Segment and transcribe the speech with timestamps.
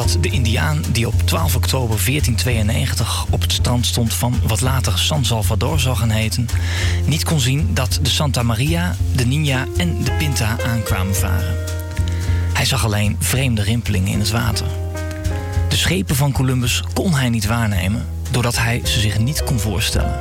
[0.00, 4.98] dat de Indiaan die op 12 oktober 1492 op het strand stond van wat later
[4.98, 6.48] San Salvador zou gaan heten,
[7.04, 11.56] niet kon zien dat de Santa Maria, de Nina en de Pinta aankwamen varen.
[12.52, 14.66] Hij zag alleen vreemde rimpelingen in het water.
[15.68, 20.18] De schepen van Columbus kon hij niet waarnemen, doordat hij ze zich niet kon voorstellen.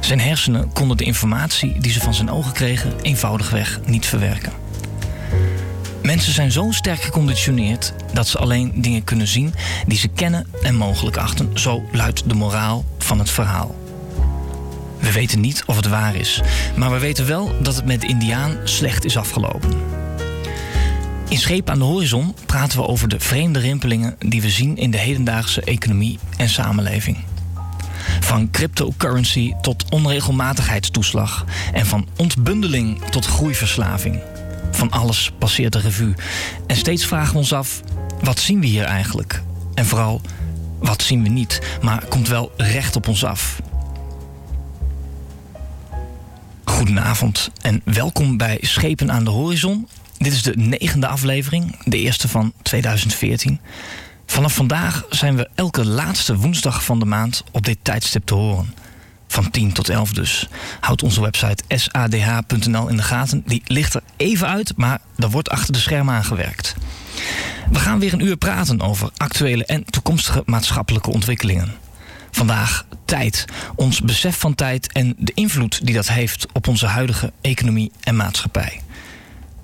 [0.00, 4.61] Zijn hersenen konden de informatie die ze van zijn ogen kregen eenvoudigweg niet verwerken.
[6.22, 9.54] Mensen zijn zo sterk geconditioneerd dat ze alleen dingen kunnen zien
[9.86, 11.58] die ze kennen en mogelijk achten.
[11.58, 13.74] Zo luidt de moraal van het verhaal.
[14.98, 16.40] We weten niet of het waar is,
[16.76, 19.70] maar we weten wel dat het met de Indiaan slecht is afgelopen.
[21.28, 24.90] In Scheep aan de Horizon praten we over de vreemde rimpelingen die we zien in
[24.90, 27.18] de hedendaagse economie en samenleving.
[28.20, 34.31] Van cryptocurrency tot onregelmatigheidstoeslag en van ontbundeling tot groeiverslaving.
[34.82, 36.14] Van alles passeert de revue.
[36.66, 37.80] En steeds vragen we ons af:
[38.22, 39.42] wat zien we hier eigenlijk?
[39.74, 40.20] En vooral,
[40.78, 43.60] wat zien we niet, maar komt wel recht op ons af?
[46.64, 49.88] Goedenavond en welkom bij Schepen aan de Horizon.
[50.18, 53.60] Dit is de negende aflevering, de eerste van 2014.
[54.26, 58.74] Vanaf vandaag zijn we elke laatste woensdag van de maand op dit tijdstip te horen.
[59.32, 60.48] Van 10 tot 11 dus.
[60.80, 63.42] Houd onze website sadh.nl in de gaten.
[63.46, 66.74] Die ligt er even uit, maar er wordt achter de schermen aangewerkt.
[67.70, 71.74] We gaan weer een uur praten over actuele en toekomstige maatschappelijke ontwikkelingen.
[72.30, 73.44] Vandaag tijd,
[73.74, 78.16] ons besef van tijd en de invloed die dat heeft op onze huidige economie en
[78.16, 78.80] maatschappij.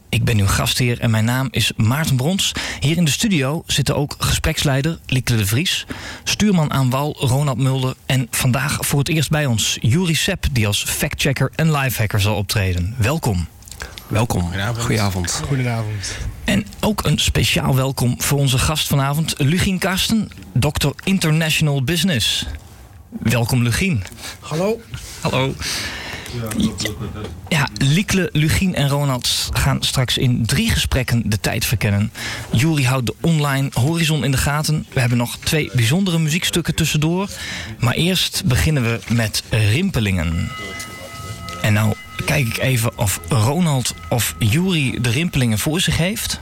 [0.09, 2.53] Ik ben uw gastheer en mijn naam is Maarten Brons.
[2.81, 5.87] Hier in de studio zitten ook gespreksleider Lieke de Vries,
[6.25, 10.67] stuurman aan wal Ronald Mulder en vandaag voor het eerst bij ons Juri Sepp, die
[10.67, 12.95] als factchecker en lifehacker zal optreden.
[12.99, 13.47] Welkom.
[14.07, 14.41] Welkom.
[14.41, 14.85] Goedenavond.
[14.85, 15.43] Goedenavond.
[15.47, 16.17] Goedenavond.
[16.45, 22.47] En ook een speciaal welkom voor onze gast vanavond, Lugien Karsten, dokter International Business.
[23.11, 24.05] Welkom Lugien.
[24.41, 24.81] Hallo.
[25.21, 25.55] Hallo.
[27.49, 32.13] Ja, Liekle, Lugien en Ronald gaan straks in drie gesprekken de tijd verkennen.
[32.53, 34.87] Jury houdt de online horizon in de gaten.
[34.93, 37.29] We hebben nog twee bijzondere muziekstukken tussendoor.
[37.79, 40.51] Maar eerst beginnen we met rimpelingen.
[41.63, 41.95] En nou
[42.25, 46.41] kijk ik even of Ronald of Jury de rimpelingen voor zich heeft.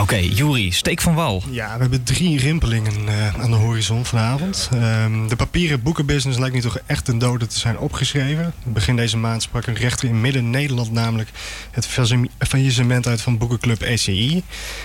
[0.00, 1.42] Oké, okay, steek van wal.
[1.50, 4.70] Ja, we hebben drie rimpelingen uh, aan de horizon vanavond.
[4.74, 4.80] Uh,
[5.28, 8.52] de papieren boekenbusiness lijkt nu toch echt ten dode te zijn opgeschreven.
[8.64, 11.30] Begin deze maand sprak een rechter in Midden-Nederland namelijk
[11.70, 11.86] het
[12.38, 14.42] faillissement uit van boekenclub ECI.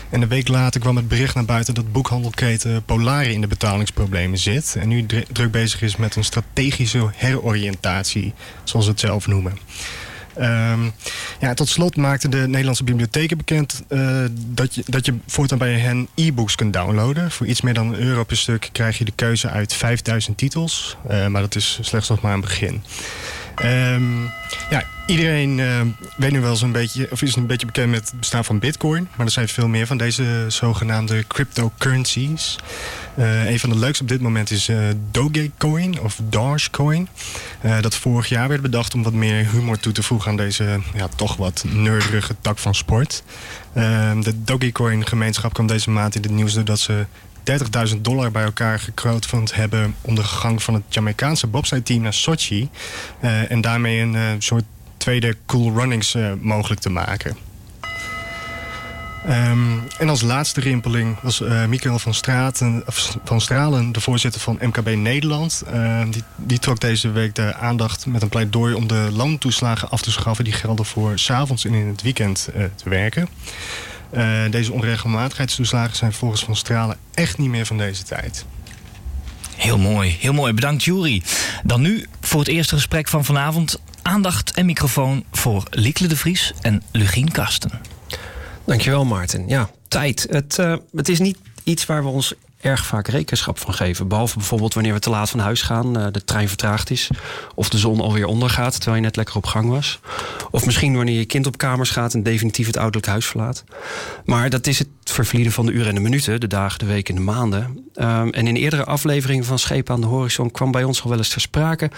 [0.10, 4.38] En een week later kwam het bericht naar buiten dat boekhandelketen Polare in de betalingsproblemen
[4.38, 4.76] zit.
[4.80, 9.58] En nu druk bezig is met een strategische heroriëntatie, zoals ze het zelf noemen.
[10.38, 10.92] Um,
[11.40, 15.80] ja, tot slot maakten de Nederlandse bibliotheken bekend uh, dat, je, dat je voortaan bij
[15.80, 17.32] hen e-books kunt downloaden.
[17.32, 20.98] Voor iets meer dan een euro per stuk krijg je de keuze uit 5000 titels.
[21.12, 22.84] Uh, maar dat is slechts nog maar een begin.
[23.64, 24.32] Um,
[24.70, 25.82] ja, iedereen uh,
[26.18, 29.08] weet nu wel zo'n beetje, of is een beetje bekend met het bestaan van Bitcoin.
[29.16, 32.56] Maar er zijn veel meer van deze zogenaamde cryptocurrencies.
[33.18, 34.78] Uh, een van de leukste op dit moment is uh,
[35.12, 37.08] Dogecoin of Dogecoin.
[37.82, 41.08] dat vorig jaar werd bedacht om wat meer humor toe te voegen aan deze ja,
[41.16, 43.24] toch wat neurige tak van sport.
[43.74, 47.06] De Dogecoin gemeenschap kwam deze maand in het nieuws doordat ze
[47.94, 49.96] 30.000 dollar bij elkaar gecrowdfund hebben...
[50.02, 52.70] om de gang van het Jamaicaanse bobsleigh-team naar Sochi...
[53.50, 54.64] En daarmee een soort
[55.04, 57.38] tweede Cool Runnings uh, mogelijk te maken.
[59.30, 62.84] Um, en als laatste rimpeling was uh, Michael van, Straten,
[63.24, 65.64] van Stralen, de voorzitter van MKB Nederland.
[65.74, 70.02] Uh, die, die, trok deze week de aandacht met een pleidooi om de loontoeslagen af
[70.02, 70.44] te schaffen...
[70.44, 73.28] die gelden voor s'avonds en in het weekend uh, te werken.
[74.50, 78.46] Deze onregelmatigheidstoeslagen zijn volgens Van Stralen echt niet meer van deze tijd.
[79.56, 80.54] Heel mooi, heel mooi.
[80.54, 81.24] Bedankt Jury.
[81.64, 83.80] Dan nu voor het eerste gesprek van vanavond.
[84.02, 87.72] Aandacht en microfoon voor Liekle de Vries en Lugien Karsten.
[88.66, 89.48] Dankjewel Maarten.
[89.48, 90.28] Ja, tijd.
[90.30, 92.34] Het, uh, het is niet iets waar we ons
[92.64, 94.08] erg vaak rekenschap van geven.
[94.08, 97.10] Behalve bijvoorbeeld wanneer we te laat van huis gaan, uh, de trein vertraagd is.
[97.56, 100.00] Of de zon alweer ondergaat terwijl je net lekker op gang was.
[100.52, 103.64] Of misschien wanneer je kind op kamers gaat en definitief het ouderlijk huis verlaat.
[104.26, 107.16] Maar dat is het vervlieden van de uren en de minuten, de dagen, de weken
[107.16, 107.90] en de maanden.
[107.96, 111.18] Um, en in eerdere afleveringen van Schepen aan de Horizon kwam bij ons al wel
[111.18, 111.92] eens ter sprake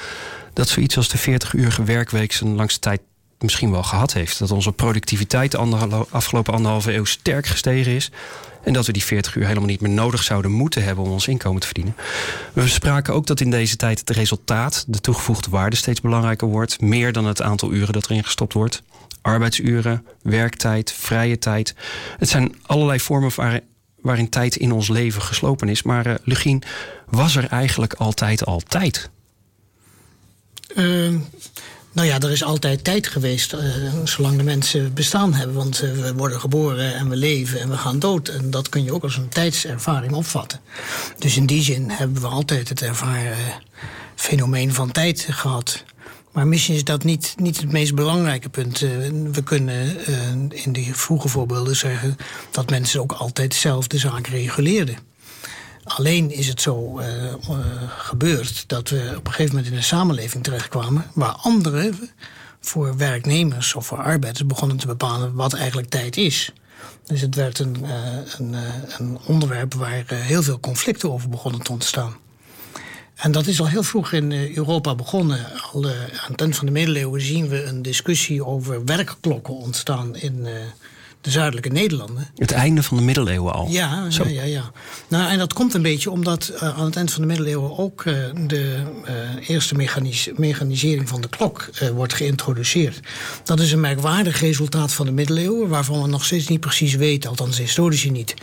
[0.54, 3.02] dat zoiets als de 40-urige werkweek zijn langste tijd
[3.40, 4.40] misschien wel gehad heeft.
[4.40, 8.12] Dat onze productiviteit de afgelopen anderhalve eeuw sterk gestegen is.
[8.66, 11.28] En dat we die 40 uur helemaal niet meer nodig zouden moeten hebben om ons
[11.28, 11.96] inkomen te verdienen.
[12.54, 16.82] We spraken ook dat in deze tijd het resultaat, de toegevoegde waarde, steeds belangrijker wordt.
[16.82, 18.84] Meer dan het aantal uren dat erin gestopt wordt.
[19.22, 21.76] Arbeidsuren, werktijd, vrije tijd.
[22.18, 23.32] Het zijn allerlei vormen
[24.02, 25.84] waarin tijd in ons leven geslopen is.
[25.84, 26.64] Maar uh, Lugien,
[27.10, 29.10] was er eigenlijk altijd al tijd?
[30.76, 31.16] Uh,
[31.96, 33.60] nou ja, er is altijd tijd geweest, uh,
[34.04, 35.56] zolang de mensen bestaan hebben.
[35.56, 38.28] Want uh, we worden geboren en we leven en we gaan dood.
[38.28, 40.60] En dat kun je ook als een tijdservaring opvatten.
[41.20, 43.38] Dus in die zin hebben we altijd het ervaren
[44.16, 45.84] fenomeen van tijd gehad.
[46.32, 48.82] Maar misschien is dat niet, niet het meest belangrijke punt.
[48.82, 48.90] Uh,
[49.32, 50.08] we kunnen
[50.50, 52.18] in die vroege voorbeelden zeggen
[52.52, 54.98] dat mensen ook altijd zelf de zaak reguleerden.
[55.86, 57.58] Alleen is het zo uh, uh,
[57.98, 62.10] gebeurd dat we op een gegeven moment in een samenleving terechtkwamen waar anderen
[62.60, 66.52] voor werknemers of voor arbeiders begonnen te bepalen wat eigenlijk tijd is.
[67.04, 67.90] Dus het werd een, uh,
[68.38, 68.56] een,
[68.98, 72.16] een onderwerp waar heel veel conflicten over begonnen te ontstaan.
[73.16, 75.46] En dat is al heel vroeg in Europa begonnen.
[75.72, 80.48] Al aan het eind van de middeleeuwen zien we een discussie over werkklokken ontstaan in
[81.26, 82.28] de zuidelijke Nederlanden.
[82.36, 83.68] Het einde van de middeleeuwen al.
[83.70, 84.72] Ja, ja, ja, ja.
[85.08, 88.04] Nou, en dat komt een beetje omdat uh, aan het eind van de middeleeuwen ook
[88.04, 88.16] uh,
[88.48, 88.78] de
[89.08, 93.00] uh, eerste mechanis mechanisering van de klok wordt geïntroduceerd.
[93.44, 97.30] Dat is een merkwaardig resultaat van de middeleeuwen, waarvan we nog steeds niet precies weten,
[97.30, 98.34] althans historici niet,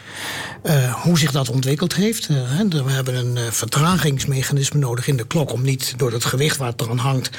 [1.02, 2.26] hoe zich dat ontwikkeld heeft.
[2.68, 6.80] we hebben een vertragingsmechanisme nodig in de klok om niet door het gewicht waar het
[6.80, 7.30] eraan hangt,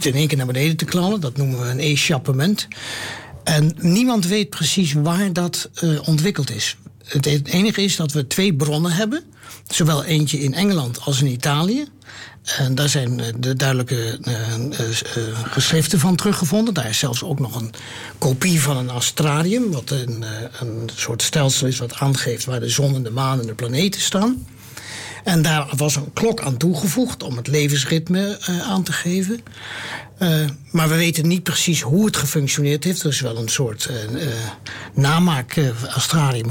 [0.00, 1.20] in één keer naar beneden te knallen.
[1.20, 2.68] Dat noemen we een échappement.
[3.44, 6.76] En niemand weet precies waar dat uh, ontwikkeld is.
[7.04, 9.22] Het enige is dat we twee bronnen hebben.
[9.68, 11.86] Zowel eentje in Engeland als in Italië.
[12.42, 14.34] En daar zijn de duidelijke uh,
[15.44, 16.74] geschriften van teruggevonden.
[16.74, 17.72] Daar is zelfs ook nog een
[18.18, 19.70] kopie van een astrarium.
[19.70, 20.24] Wat een,
[20.60, 24.00] een soort stelsel is wat aangeeft waar de zon en de maan en de planeten
[24.00, 24.46] staan.
[25.24, 29.40] En daar was een klok aan toegevoegd om het levensritme aan te geven.
[30.22, 33.02] Uh, maar we weten niet precies hoe het gefunctioneerd heeft.
[33.02, 34.32] Er is wel een soort uh, uh,
[34.94, 35.60] namaak
[35.94, 36.50] astralium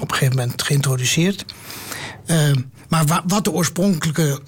[0.00, 1.44] op een gegeven moment geïntroduceerd.
[2.88, 4.40] maar wa wat de oorspronkelijke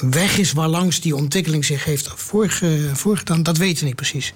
[0.00, 2.10] weg is waarlangs die ontwikkeling zich heeft
[2.92, 4.26] voorgedaan, dat weten we niet precies.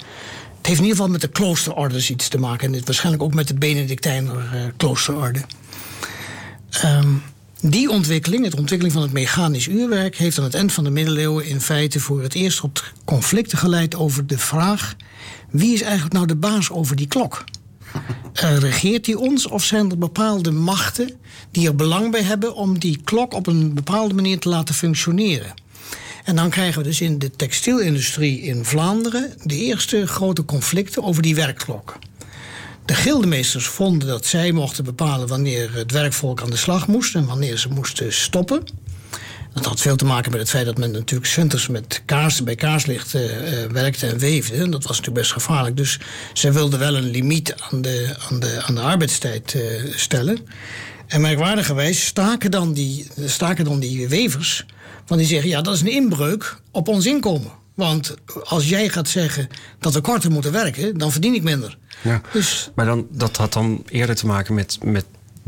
[0.56, 2.75] Het heeft in ieder geval met de kloosterorders iets te maken.
[2.75, 5.41] En waarschijnlijk ook met de Benedictijner kloosterorde.
[6.85, 7.23] Um,
[7.70, 11.46] die ontwikkeling, het ontwikkeling van het mechanisch uurwerk, heeft aan het eind van de middeleeuwen
[11.46, 14.94] in feite voor het eerst tot conflicten geleid over de vraag:
[15.50, 17.44] wie is eigenlijk nou de baas over die klok?
[17.94, 21.11] Uh, regeert die ons of zijn er bepaalde machten
[21.50, 25.55] die er belang bij hebben om die klok op een bepaalde manier te laten functioneren?
[26.25, 31.22] En dan krijgen we dus in de textielindustrie in Vlaanderen de eerste grote conflicten over
[31.22, 31.99] die werkklok.
[32.85, 37.27] De gildemeesters vonden dat zij mochten bepalen wanneer het werkvolk aan de slag moest en
[37.27, 38.65] wanneer ze moesten stoppen.
[39.53, 42.55] Dat had veel te maken met het feit dat men natuurlijk winters met kaars, bij
[42.55, 43.23] kaarslicht uh,
[43.73, 44.57] werkte en weefde.
[44.57, 45.77] Dat was natuurlijk best gevaarlijk.
[45.77, 45.99] Dus
[46.33, 49.63] ze wilden wel een limiet aan de, aan de, aan de arbeidstijd uh,
[49.95, 50.39] stellen.
[51.07, 54.67] En merkwaardigerwijs staken dan, die, staken dan die wevers.
[55.07, 57.53] Want die zeggen, ja, dat is een inbreuk op ons inkomen.
[57.75, 58.15] Want
[58.45, 59.49] als jij gaat zeggen
[59.79, 61.79] dat we korter moeten werken, dan verdien ik minder.
[62.05, 62.21] Ja.
[62.33, 65.05] Dus, maar dan, dat had dan eerder te maken met, met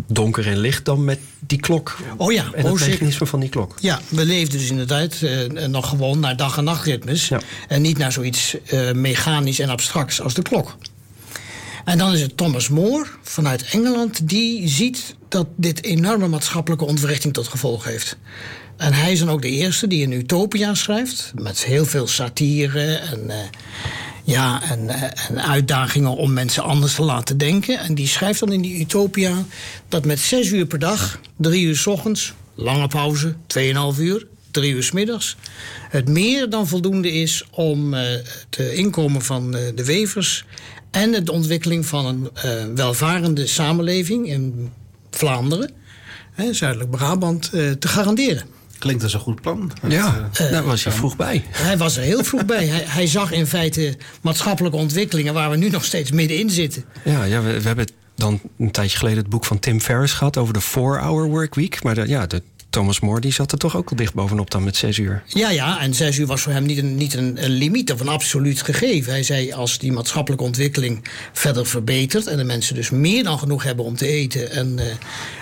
[0.07, 1.97] donker en licht dan met die klok.
[2.17, 3.77] Oh ja, en het mechanisme van die klok.
[3.81, 7.29] Ja, we leefden dus inderdaad uh, nog gewoon naar dag- en nachtritmes.
[7.29, 7.41] Ja.
[7.69, 10.77] En niet naar zoiets uh, mechanisch en abstracts als de klok.
[11.85, 17.35] En dan is het Thomas More vanuit Engeland, die ziet dat dit enorme maatschappelijke ontwrichting
[17.35, 18.17] tot gevolg heeft.
[18.77, 21.33] En hij is dan ook de eerste die een utopia schrijft.
[21.35, 23.35] Met heel veel satire en, uh,
[24.27, 27.79] ja, en, uh, en, uitdagingen om mensen anders te laten denken.
[27.79, 29.45] En die schrijft dan in die utopia
[29.89, 34.73] dat met zes uur per dag, drie uur s ochtends, lange pauze, tweeënhalf uur, drie
[34.73, 35.37] uur s middags.
[35.91, 40.45] Het meer dan voldoende is om het inkomen van de wevers
[40.91, 44.73] en de ontwikkeling van een welvarende samenleving in
[45.11, 45.71] Vlaanderen,
[46.51, 48.56] zuidelijk Brabant, te garanderen.
[48.79, 49.73] Klinkt als een goed plan.
[49.89, 51.45] Ja, uh, daar was hij vroeg bij.
[51.51, 52.67] Hij was er heel vroeg bij.
[52.67, 56.85] Hij, hij, zag in feite maatschappelijke ontwikkelingen waar we nu nog steeds middenin zitten.
[57.05, 60.37] Ja, ja we, we hebben dan een tijdje geleden het boek van Tim Ferriss gehad
[60.37, 61.83] over de 4-hour workweek.
[61.83, 62.43] Maar de, ja, de,
[62.77, 65.23] Thomas More die zat er toch ook al dicht bovenop dan met zes uur.
[65.27, 68.09] Ja, ja, en zes uur was voor hem niet een, niet een, limiet of een
[68.09, 69.13] absoluut gegeven.
[69.13, 73.63] Hij zei als die maatschappelijke ontwikkeling verder verbetert en de mensen dus meer dan genoeg
[73.63, 74.85] hebben om te eten en, uh,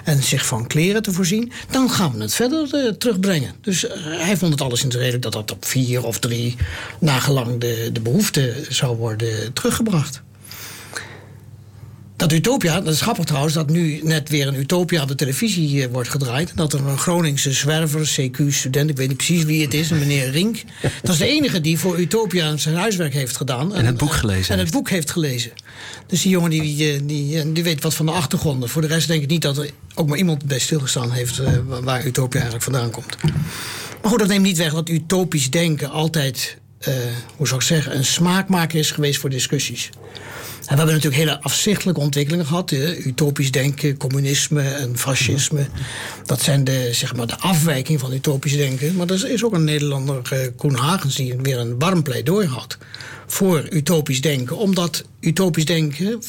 [0.05, 3.55] en zich van kleren te voorzien, dan gaan we het verder uh, terugbrengen.
[3.61, 6.57] Dus uh, hij vond het alles in redelijk dat dat op vier of drie
[6.99, 10.23] nagelang de, de behoefte zou worden teruggebracht.
[12.25, 15.83] Dat Utopia, dat is grappig trouwens, dat nu net weer een Utopia op de televisie
[15.83, 16.53] eh, wordt gedraaid.
[16.55, 20.31] Dat er een Groningse zwerver, CQ-student, ik weet niet precies wie het is, een meneer
[20.31, 20.63] Rink.
[21.03, 23.75] Dat is de enige die voor Utopia zijn huiswerk heeft gedaan.
[23.75, 24.55] En het boek gelezen.
[24.55, 25.51] En het boek heeft gelezen.
[26.07, 28.69] Dus die jongen die, die, die, die weet wat van de achtergronden.
[28.69, 31.53] Voor de rest denk ik niet dat er ook maar iemand bij stilgestaan heeft eh,
[31.83, 33.17] waar Utopia eigenlijk vandaan komt.
[34.03, 36.95] Maar goed, dat neemt niet weg dat utopisch denken altijd, uh,
[37.37, 39.91] hoe zou ik zeggen, een smaakmaker is geweest voor discussies.
[40.65, 42.71] We hebben natuurlijk hele afzichtelijke ontwikkelingen gehad.
[43.05, 45.67] Utopisch denken, communisme en fascisme.
[46.25, 48.97] Dat zijn de, zeg maar, de afwijking van utopisch denken.
[48.97, 52.79] Maar er is ook een Nederlander, uh, Koen Hagens, die weer een warm pleidooi had
[53.27, 54.57] voor utopisch denken.
[54.57, 56.23] Omdat utopisch denken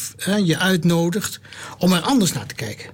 [0.44, 1.40] je uitnodigt
[1.78, 2.90] om er anders naar te kijken.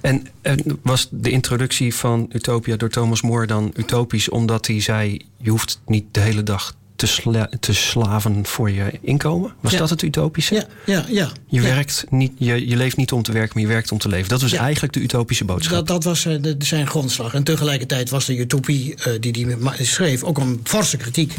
[0.00, 5.20] En, en, was de introductie van Utopia door Thomas More dan utopisch omdat hij zei:
[5.36, 6.74] je hoeft niet de hele dag
[7.06, 9.52] te, te slaven voor je inkomen?
[9.60, 10.54] Was dat het utopische?
[10.54, 11.28] Ja, ja, ja.
[11.46, 14.08] Je, Werkt niet, je, je leeft niet om te werken, maar je werkt om te
[14.08, 14.28] leven.
[14.28, 15.74] Dat was eigenlijk de utopische boodschap.
[15.74, 17.34] Dat, dat was de, zijn grondslag.
[17.34, 21.34] En tegelijkertijd was de utopie uh, die hij schreef ook een forse kritiek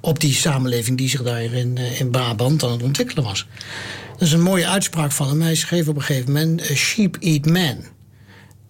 [0.00, 3.46] op die samenleving die zich daar in, uh, in Brabant aan het ontwikkelen was.
[4.12, 5.40] Dat is een mooie uitspraak van hem.
[5.40, 7.76] Hij schreef op een gegeven moment: Sheep eat man.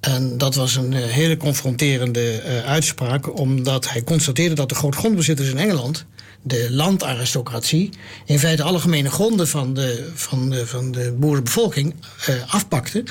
[0.00, 6.06] En dat was een hele confronterende uitspraak, omdat hij constateerde dat de grootgrondbezitters in Engeland
[6.46, 7.90] de landaristocratie
[8.24, 11.94] in feite alle gemene gronden van de, van de, van de boerenbevolking
[12.28, 13.04] uh, afpakte.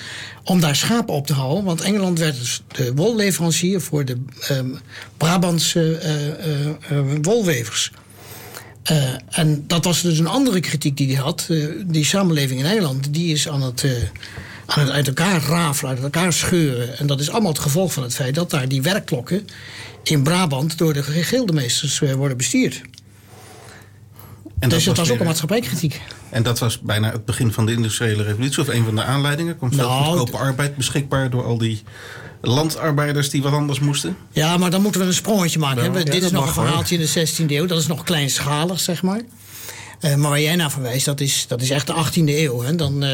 [0.43, 1.63] Om daar schapen op te houden.
[1.63, 4.17] Want Engeland werd dus de wolleverancier voor de
[4.51, 4.79] um,
[5.17, 5.99] Brabantse
[6.91, 7.91] uh, wolwevers.
[9.29, 11.47] en dat was dus een andere kritiek die hij had.
[11.85, 13.85] die samenleving in Engeland die is aan het,
[14.65, 16.97] aan het uit elkaar rafelen, uit elkaar scheuren.
[16.97, 19.47] En dat is allemaal het gevolg van het feit dat daar die werkklokken
[20.03, 22.81] in Brabant door de gildemeesters worden bestuurd.
[24.63, 26.01] En dus dat was, ook een maatschappijkritiek.
[26.29, 29.57] En dat was bijna het begin van de industriële revolutie, of een van de aanleidingen?
[29.57, 31.83] Komt veel nou, goedkope arbeid beschikbaar door al die
[32.41, 34.17] landarbeiders die wat anders moesten?
[34.31, 35.93] Ja, maar dan moeten we een sprongetje maken.
[36.05, 37.65] dit is nog een verhaaltje in de 16e eeuw.
[37.65, 39.21] Dat is nog kleinschalig, zeg maar.
[40.01, 42.61] Uh, maar waar jij naar verwijst, dat is, dat is echt de 18e eeuw.
[42.61, 42.75] Hè.
[42.75, 43.09] Dan, uh,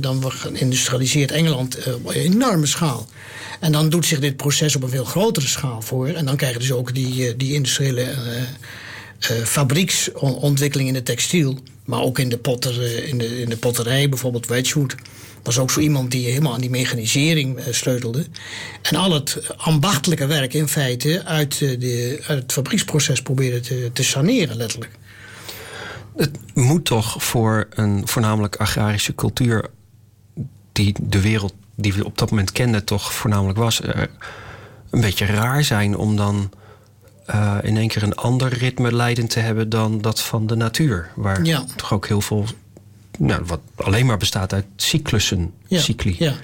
[0.00, 3.06] dan industrialiseert Engeland uh, op een enorme schaal.
[3.60, 6.08] En dan doet zich dit proces op een veel grotere schaal voor.
[6.08, 8.14] En dan krijgen dus ook die, die industriële
[9.32, 11.58] fabrieksontwikkeling in de textiel.
[11.84, 14.94] Maar ook in de, uh, in de, in de potterij, bijvoorbeeld Wedgwood.
[15.42, 18.26] Was ook zo iemand die helemaal aan die mechanisering uh, sleutelde.
[18.82, 24.02] En al het ambachtelijke werk in feite uit, de, uit het fabrieksproces probeerde te, te
[24.02, 24.92] saneren, letterlijk.
[26.16, 29.70] Het moet toch voor een voornamelijk agrarische cultuur.
[30.72, 33.80] die de wereld die we op dat moment kenden, toch voornamelijk was.
[34.90, 36.50] een beetje raar zijn om dan
[37.30, 41.10] uh, in één keer een ander ritme leidend te hebben dan dat van de natuur.
[41.14, 41.64] Waar ja.
[41.76, 42.44] toch ook heel veel,
[43.18, 45.80] nou, wat alleen maar bestaat uit cyclussen, ja.
[45.80, 46.16] cycli.
[46.18, 46.34] Ja.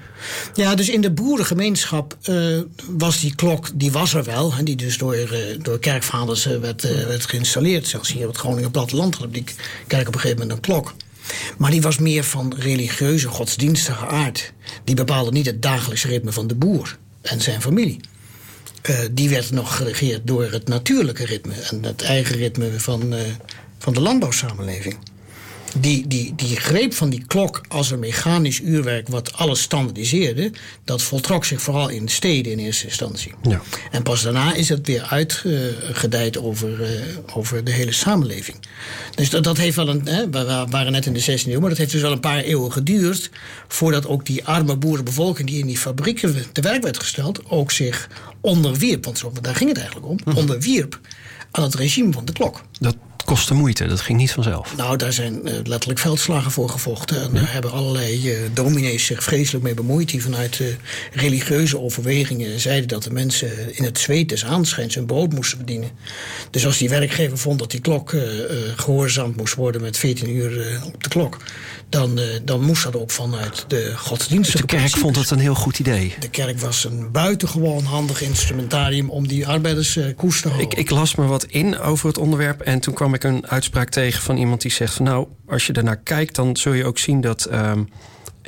[0.55, 4.53] ja, dus in de boerengemeenschap uh, was die klok, die was er wel.
[4.59, 7.87] En die dus door, uh, door kerkvaders werd, werd geïnstalleerd.
[7.87, 9.45] Zelfs hier op het Groningen platteland had die
[9.87, 10.95] kerk op een gegeven moment een klok.
[11.59, 14.53] Maar die was meer van religieuze, godsdienstige aard.
[14.85, 18.01] Die bepaalde niet het dagelijkse ritme van de boer en zijn familie.
[18.89, 23.21] Uh, die werd nog geregeerd door het natuurlijke ritme en het eigen ritme van, uh,
[23.79, 24.97] van de landbouwsamenleving.
[25.79, 30.51] Die, die, die greep van die klok als een mechanisch uurwerk wat alles standaardiseerde,
[30.85, 33.33] dat voltrok zich vooral in de steden in eerste instantie.
[33.43, 33.61] Ja.
[33.91, 36.89] En pas daarna is het weer uitgedijd over, uh,
[37.35, 38.57] over de hele samenleving.
[39.15, 40.07] Dus dat, dat heeft wel een.
[40.07, 42.43] Hè, we waren net in de 16e eeuw, maar dat heeft dus wel een paar
[42.43, 43.31] eeuwen geduurd.
[43.69, 48.09] voordat ook die arme boerenbevolking die in die fabrieken te werk werd gesteld, ook zich
[48.41, 49.05] onderwierp.
[49.05, 50.19] Want daar ging het eigenlijk om.
[50.25, 50.37] Mhm.
[50.37, 51.01] Onderwierp
[51.51, 52.63] aan het regime van de klok.
[52.81, 54.77] Dat kostte moeite, dat ging niet vanzelf.
[54.77, 57.23] Nou, daar zijn uh, letterlijk veldslagen voor gevochten.
[57.23, 60.09] En daar hebben allerlei uh, dominees zich vreselijk mee bemoeid...
[60.09, 60.69] die vanuit uh,
[61.13, 62.89] religieuze overwegingen zeiden...
[62.89, 65.91] dat de mensen in het zweet des aanschijns hun brood moesten verdienen.
[66.51, 68.15] Dus als die werkgever vond dat die klok
[68.77, 69.81] gehoorzaamd moest worden...
[69.81, 71.37] met 14 uur op de klok
[71.89, 75.79] dan, dan moest dat ook vanuit de godsdienstige De kerk vond het een heel goed
[75.79, 76.15] idee.
[76.21, 80.71] De kerk was een buitengewoon handig instrumentarium om die arbeiders koers te houden.
[80.71, 83.89] Ik, ik, las me wat in over het onderwerp en toen kwam ik een uitspraak
[83.89, 86.99] tegen van iemand die zegt van nou, als je ernaar kijkt, dan zul je ook
[86.99, 87.53] zien dat.
[87.53, 87.89] Um,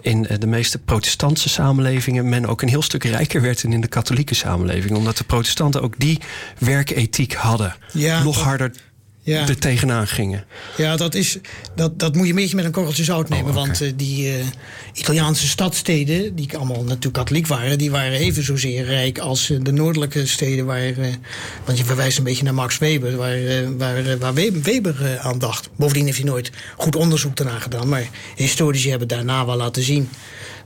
[0.00, 3.88] in de meeste protestantse samenlevingen men ook een heel stuk rijker werd dan in de
[3.88, 4.96] katholieke samenleving.
[4.96, 6.20] Omdat de protestanten ook die
[6.58, 7.76] werkethiek hadden.
[7.92, 8.72] Ja, nog harder
[9.22, 9.48] ja.
[9.48, 10.44] er tegenaan gingen.
[10.76, 11.38] Ja, dat, is,
[11.74, 13.48] dat, dat moet je een beetje met een korreltje zout nemen.
[13.48, 14.44] Oh, want uh, die uh,
[14.94, 19.72] Italiaanse stadsteden, die allemaal natuurlijk katholiek waren, die waren even zozeer rijk als uh, de
[19.72, 20.66] noordelijke steden.
[20.66, 20.94] Waar,
[21.64, 23.38] want je verwijst een beetje naar Max Weber, waar,
[23.76, 25.68] waar, waar Weber aan dacht.
[25.76, 27.88] Bovendien heeft hij nooit goed onderzoek daarna gedaan.
[27.88, 30.08] Maar historici hebben daarna wel laten zien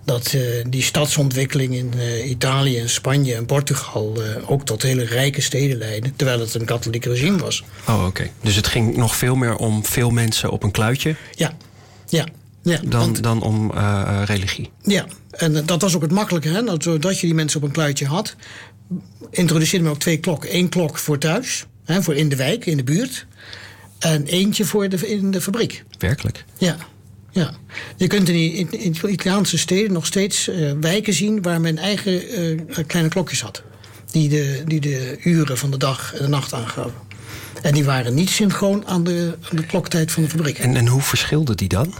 [0.06, 5.04] dat uh, die stadsontwikkeling in uh, Italië en Spanje en Portugal uh, ook tot hele
[5.04, 7.64] rijke steden leidde, terwijl het een katholiek regime was.
[7.88, 8.30] Oh, oké.
[8.42, 11.16] Dus het ging nog veel meer om veel mensen op een kluitje?
[11.34, 11.56] Ja,
[12.08, 12.26] ja.
[12.62, 13.72] ja dan, want, dan om
[14.24, 14.70] religie?
[14.82, 16.62] Ja, en dat was ook het makkelijke, hè?
[16.62, 18.36] Dat, zodat je die mensen op een kluitje had,
[19.30, 20.54] introduceerde men ook twee klokken.
[20.54, 23.26] Eén klok voor thuis, hè, voor in de wijk, in de buurt,
[23.98, 25.84] en eentje voor de, in de fabriek.
[25.98, 26.44] Werkelijk?
[26.58, 26.76] Ja.
[27.36, 27.50] Ja,
[27.96, 32.60] je kunt in, in, Italiaanse steden nog steeds uh, wijken zien waar men eigen uh,
[32.86, 33.62] kleine klokjes had.
[34.10, 36.94] Die de, die de uren van de dag en de nacht aangaven.
[37.62, 40.58] En die waren niet synchroon aan de, aan de kloktijd van de fabriek.
[40.58, 41.94] En, en hoe verschilde die dan?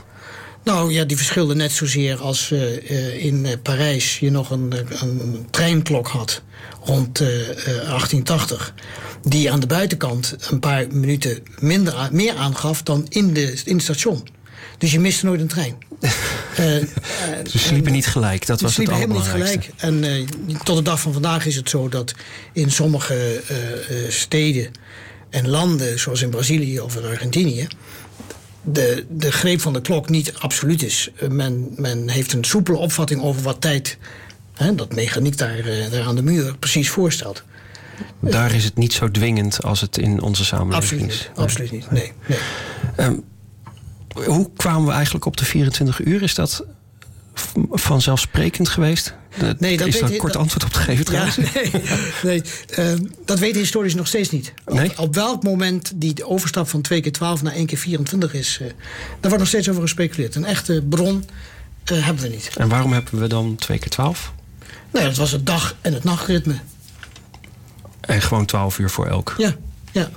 [0.65, 6.07] Nou ja, die verschilden net zozeer als uh, in Parijs je nog een, een treinklok
[6.07, 6.43] had
[6.85, 8.75] rond 1880.
[9.23, 13.83] Die aan de buitenkant een paar minuten minder, meer aangaf dan in, de, in het
[13.83, 14.35] station.
[14.79, 15.79] Dus je miste nooit een trein.
[16.01, 16.11] uh,
[17.51, 19.19] Ze sliepen niet gelijk, dat was het allemaal.
[19.19, 19.71] helemaal niet gelijk.
[19.77, 20.27] En uh,
[20.63, 22.15] tot de dag van vandaag is het zo dat
[22.53, 23.43] in sommige
[24.09, 24.71] steden
[25.31, 27.67] en landen, zoals in Brazilië of in Argentinië,
[28.63, 31.11] de, de greep van de klok niet absoluut is.
[31.31, 33.99] men, men heeft een soepele opvatting over wat tijd,
[34.55, 37.43] hè, dat mechaniek daar, daar aan de muur, precies voorstelt.
[38.21, 41.29] Daar is het niet zo dwingend als het in onze samenleving absoluut is.
[41.29, 42.13] Niet, absoluut niet, nee.
[42.27, 42.39] nee.
[43.07, 43.25] Um,
[44.25, 46.23] hoe kwamen we eigenlijk op de 24 uur?
[46.23, 46.65] Is dat
[47.71, 49.15] vanzelfsprekend geweest?
[49.59, 51.37] Nee, dat is daar een kort antwoord op te geven trouwens?
[51.37, 51.83] Ja, nee,
[52.23, 52.43] nee
[52.79, 54.53] uh, dat weten historisch nog steeds niet.
[54.67, 54.99] Nee?
[54.99, 58.59] Op, welk moment die overstap van 2 keer 12 naar 1 keer 24 is...
[58.63, 58.77] Uh, daar
[59.21, 60.35] wordt nog steeds over gespeculeerd.
[60.35, 61.25] Een echte bron
[61.93, 62.51] uh, hebben we niet.
[62.57, 64.33] En waarom hebben we dan 2 keer 12?
[64.91, 66.55] Nou ja, dat was het dag- en het nachtritme.
[68.01, 69.35] En gewoon 12 uur voor elk?
[69.39, 69.55] Ja,
[69.93, 70.11] ja.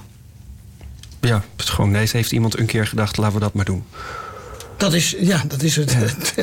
[1.21, 3.83] Ja, het is gewoon, nee, heeft iemand een keer gedacht, laten we dat maar doen.
[4.79, 6.33] Dat is, ja, dat is het, het,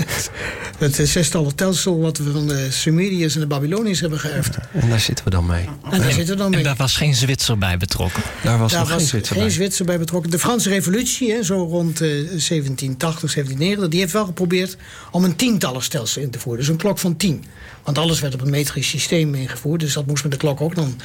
[0.78, 4.56] het, het zestallen telsel wat we van de Sumeriërs en de Babyloniërs hebben geërfd.
[4.73, 5.68] en daar zitten we dan mee.
[5.90, 6.59] En daar zitten we dan mee.
[6.59, 8.23] En daar was geen Zwitser bij betrokken.
[8.42, 9.53] Daar was daar nog was geen Zwitser geen bij.
[9.53, 10.31] Zwitser bij betrokken.
[10.31, 14.77] De Franse revolutie, hè, zo rond uh, 1780, 1790, die heeft wel geprobeerd
[15.11, 16.61] om een tientallenstelsel in te voeren.
[16.61, 17.44] Dus een klok van tien.
[17.85, 19.81] Want alles werd op een metrisch systeem ingevoerd.
[19.81, 21.01] Dus dat moest met de klok ook dan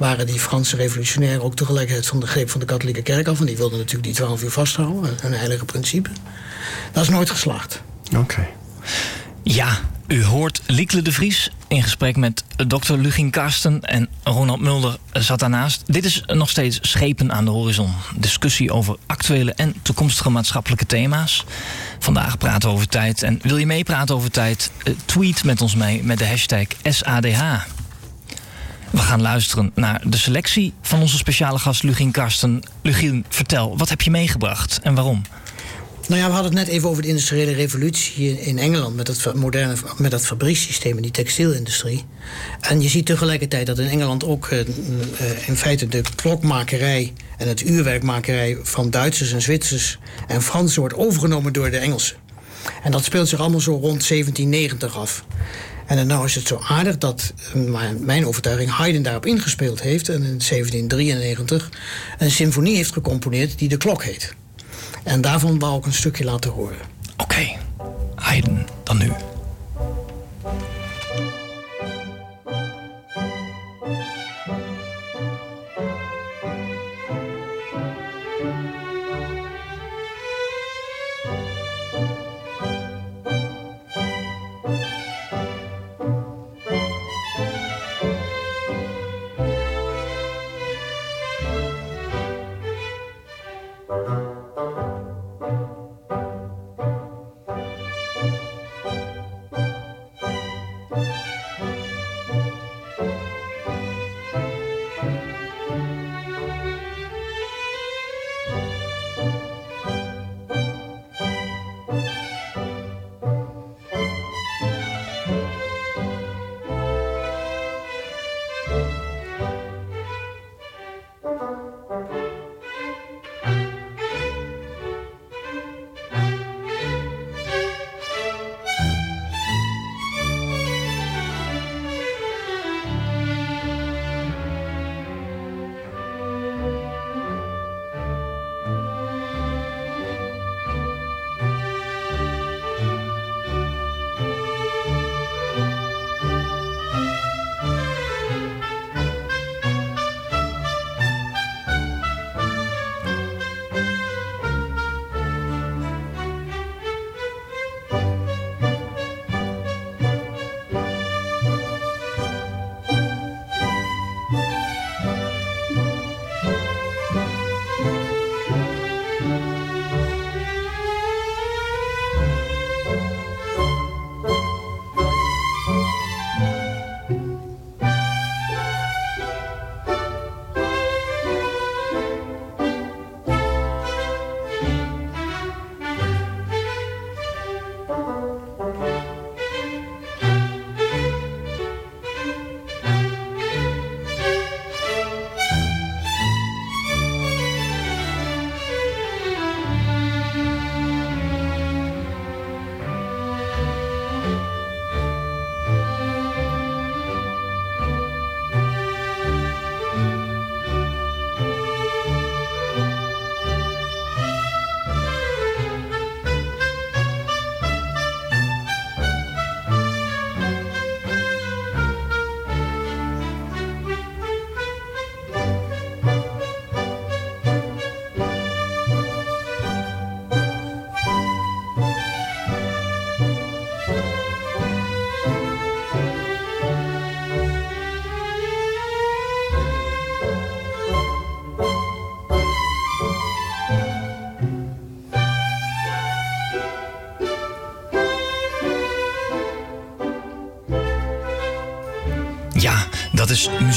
[0.00, 3.40] waren die Franse revolutionairen ook tegelijkertijd van de greep van de katholieke kerk af.
[3.40, 6.10] En die wilden natuurlijk die twaalf uur vasthouden, een heilige principe.
[6.92, 7.82] Dat is nooit geslaagd.
[8.16, 8.48] Oké.
[9.42, 14.96] Ja, u hoort Liekle de Vries in gesprek met dokter Lugin Karsten en Ronald Mulder
[15.12, 15.82] zat daarnaast.
[15.86, 17.92] Dit is nog steeds Schepen aan de Horizon.
[18.16, 21.44] Discussie over actuele en toekomstige maatschappelijke thema's.
[21.98, 23.22] Vandaag praten we over tijd.
[23.22, 24.70] En wil je meepraten over tijd?
[24.84, 27.79] Eh, tweet met ons mee met de hashtag SADH.
[28.90, 32.62] We gaan luisteren naar de selectie van onze speciale gast Lugin Karsten.
[32.82, 35.22] Lugin, vertel, wat heb je meegebracht en waarom?
[36.08, 39.34] Nou ja, we hadden het net even over de industriële revolutie in Engeland met dat
[39.34, 42.04] moderne met dat fabriekssysteem in die textielindustrie.
[42.60, 44.58] En je ziet tegelijkertijd dat in Engeland ook uh,
[45.46, 51.52] in feite de klokmakerij en het uurwerkmakerij van Duitsers en Zwitsers en Fransen wordt overgenomen
[51.52, 52.16] door de Engelsen.
[52.82, 55.24] En dat speelt zich allemaal zo rond 1790 af.
[55.90, 57.32] En nou is het zo aardig dat,
[57.98, 60.08] mijn overtuiging, Haydn daarop ingespeeld heeft...
[60.08, 61.70] en in 1793
[62.18, 64.34] een symfonie heeft gecomponeerd die De Klok heet.
[65.02, 66.78] En daarvan wou ik een stukje laten horen.
[67.16, 67.56] Oké.
[68.14, 69.12] Haydn, dan nu.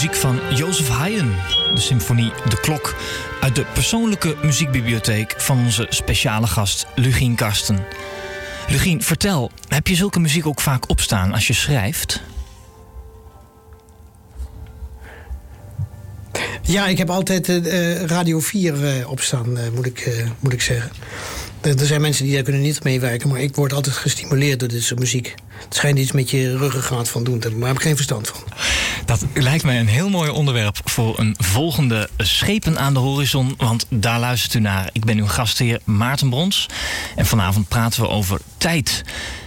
[0.04, 1.32] Muziek van Jozef Haydn.
[1.74, 2.96] De symfonie De Klok
[3.42, 7.86] uit de persoonlijke muziekbibliotheek van onze speciale gast Lugien Karsten.
[8.70, 12.22] Lugien, vertel, heb je zulke muziek ook vaak opstaan als je schrijft?
[16.62, 20.92] Ja, ik heb altijd uh, Radio 4 uh, opstaan, moet, ik, moet ik zeggen.
[21.62, 24.84] Er zijn mensen die daar kunnen niet meewerken, maar ik word altijd gestimuleerd door dit
[24.84, 25.34] soort muziek.
[25.64, 27.96] Het schijnt iets met je ruggengraat van doen te hebben, maar daar heb ik geen
[27.96, 28.53] verstand van.
[29.06, 33.54] Dat lijkt mij een heel mooi onderwerp voor een volgende Schepen aan de Horizon.
[33.58, 34.90] Want daar luistert u naar.
[34.92, 36.70] Ik ben uw gastheer Maarten Brons.
[37.16, 39.04] En vanavond praten we over tijd.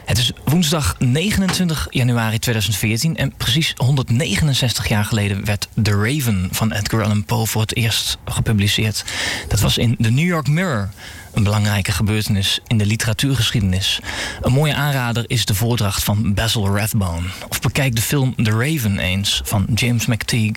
[0.06, 6.72] Het is woensdag 29 januari 2014 en precies 169 jaar geleden werd The Raven van
[6.72, 9.04] Edgar Allan Poe voor het eerst gepubliceerd.
[9.48, 10.88] Dat was in de New York Mirror.
[11.32, 14.00] Een belangrijke gebeurtenis in de literatuurgeschiedenis.
[14.40, 17.26] Een mooie aanrader is de voordracht van Basil Rathbone.
[17.48, 20.56] Of bekijk de film The Raven eens van James McTeague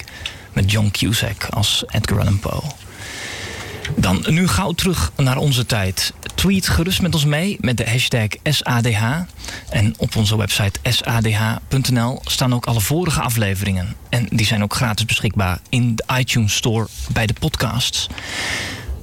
[0.54, 2.62] met John Cusack als Edgar Allan Poe.
[3.96, 6.14] Dan nu gauw terug naar onze tijd.
[6.40, 9.04] Tweet gerust met ons mee met de hashtag SADH.
[9.70, 13.96] En op onze website sadh.nl staan ook alle vorige afleveringen.
[14.10, 18.08] En die zijn ook gratis beschikbaar in de iTunes Store bij de podcasts.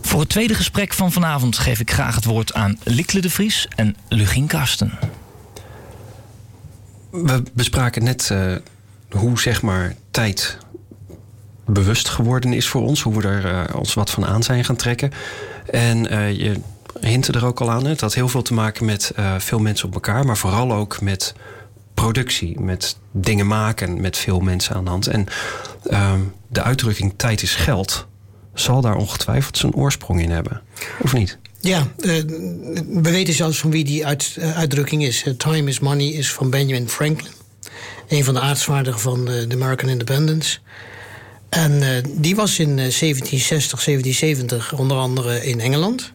[0.01, 3.69] Voor het tweede gesprek van vanavond geef ik graag het woord aan Likle de Vries
[3.75, 4.99] en Lugien Karsten.
[7.11, 8.55] We bespraken net uh,
[9.11, 10.59] hoe zeg maar tijd
[11.67, 13.03] bewust geworden is voor ons.
[13.03, 15.11] Hoe we er uh, ons wat van aan zijn gaan trekken.
[15.71, 16.61] En uh, je
[17.01, 17.87] hintte er ook al aan.
[17.87, 20.25] Het had heel veel te maken met veel mensen op elkaar.
[20.27, 21.35] Maar vooral ook met
[21.95, 22.61] productie.
[22.61, 25.07] Met dingen maken met veel mensen aan de hand.
[25.07, 25.27] En
[25.91, 28.07] ehm, de uitdrukking tijd is geld
[28.55, 30.63] zal daar ongetwijfeld zijn oorsprong in hebben.
[31.01, 31.39] Of niet?
[31.61, 32.13] Ja, uh,
[32.89, 35.25] we weten zelfs van wie die uit, uh, uitdrukking is.
[35.37, 37.33] Time is Money is van Benjamin Franklin.
[38.09, 40.59] Een van de aartsvaardigen van de American Independence.
[41.49, 46.13] En die was in 1760, 1770 onder andere in Engeland.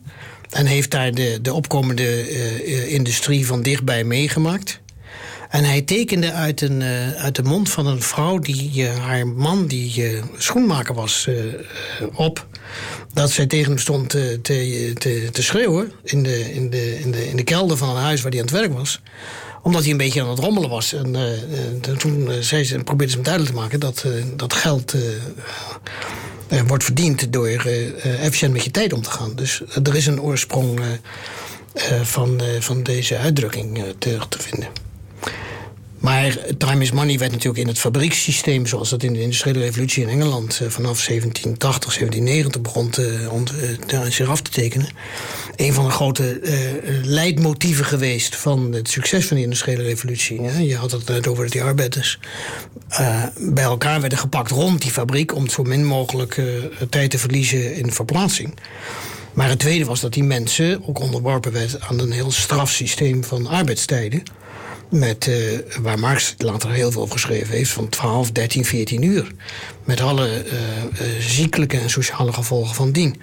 [0.51, 4.79] En heeft daar de, de opkomende industrie van dichtbij meegemaakt.
[5.49, 9.67] En hij tekende uit, een, uh, uit de mond van een vrouw die haar man,
[9.67, 11.27] die schoenmaker was,
[12.13, 12.47] op.
[13.13, 17.11] Dat zij tegen hem stond te, te, te, te, schreeuwen in de, in, de, in,
[17.11, 19.01] de, in de kelder van een huis waar hij aan het werk was
[19.61, 20.93] omdat hij een beetje aan het rommelen was.
[20.93, 21.15] En
[21.97, 24.95] toen zei ze, probeerde ze hem duidelijk te maken dat, dat geld
[26.67, 29.35] wordt verdiend door efficiënt met je tijd om te gaan.
[29.35, 30.79] Dus er is een oorsprong
[32.03, 34.69] van, van deze uitdrukking terug te vinden.
[36.01, 40.03] Maar time is money werd natuurlijk in het fabriekssysteem, zoals dat in de industriële revolutie
[40.03, 43.27] in Engeland eh, vanaf 1780, 1790 begon te,
[43.85, 44.87] te, zich af te tekenen.
[45.55, 46.55] Een van de grote uh,
[47.03, 50.41] leidmotieven geweest van het succes van de industriële revolutie.
[50.41, 52.19] Je had het net over dat die arbeiders
[53.37, 56.41] bij elkaar werden gepakt rond die fabriek om zo min mogelijk
[56.89, 58.53] tijd te verliezen in verplaatsing.
[59.33, 63.47] Maar het tweede was dat die mensen ook onderworpen werden aan een heel strafsysteem van
[63.47, 64.23] arbeidstijden.
[64.91, 69.31] Met, uh, waar Marx later heel veel over geschreven heeft, van 12, 13, 14 uur.
[69.83, 73.21] Met alle uh, uh, ziekelijke en sociale gevolgen van dien.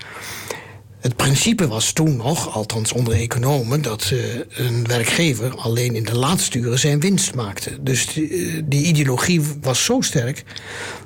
[1.00, 4.12] Het principe was toen nog, althans onder economen, dat
[4.48, 7.82] een werkgever alleen in de laatste uren zijn winst maakte.
[7.82, 10.44] Dus die, die, ideologie was zo sterk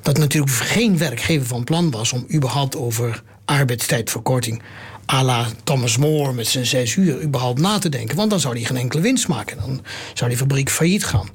[0.01, 4.61] dat natuurlijk geen werkgever van plan was om überhaupt over arbeidstijdverkorting
[5.05, 8.15] à la Thomas More met zijn zes uur überhaupt na te denken.
[8.15, 9.57] Want dan zou hij geen enkele winst maken.
[9.57, 9.81] Dan
[10.13, 11.29] zou die fabriek failliet gaan.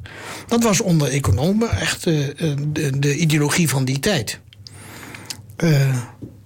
[0.47, 2.27] Dat was onder economen echt uh,
[2.73, 4.41] de, de, ideologie van die tijd.
[5.57, 5.97] Uh,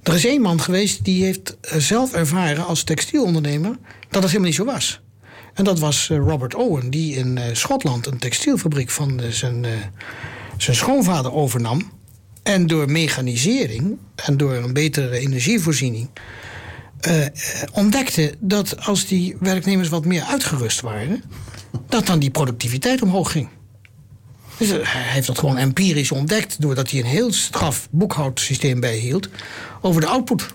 [0.03, 3.77] er is één man geweest die heeft zelf ervaren als textielondernemer
[4.11, 5.01] dat het helemaal niet zo was.
[5.55, 9.67] En dat was Robert Owen, die in Schotland een textielfabriek van zijn,
[10.57, 11.93] zijn schoonvader overnam.
[12.43, 16.09] En door mechanisering en door een betere energievoorziening
[17.09, 17.27] uh,
[17.73, 21.23] ontdekte dat als die werknemers wat meer uitgerust waren,
[21.89, 23.49] dat dan die productiviteit omhoog ging.
[24.57, 29.29] Dus hij heeft dat gewoon empirisch ontdekt doordat hij een heel straf boekhoudsysteem bijhield
[29.81, 30.47] over de output.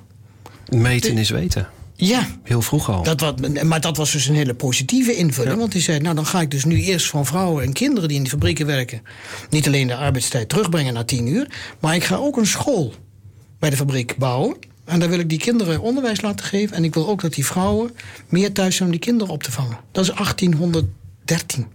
[0.69, 1.69] Meten is weten.
[1.95, 2.27] Ja.
[2.43, 3.03] Heel vroeg al.
[3.03, 5.57] Dat wat, maar dat was dus een hele positieve invulling.
[5.57, 8.17] Want hij zei, nou dan ga ik dus nu eerst van vrouwen en kinderen die
[8.17, 9.01] in de fabrieken werken...
[9.49, 11.47] niet alleen de arbeidstijd terugbrengen naar tien uur...
[11.79, 12.93] maar ik ga ook een school
[13.60, 14.57] bij de fabriek bouwen...
[14.88, 16.76] En daar wil ik die kinderen onderwijs laten geven.
[16.76, 17.95] En ik wil ook dat die vrouwen
[18.30, 19.78] meer thuis zijn om die kinderen op te vangen.
[19.91, 21.67] Dat is 1813.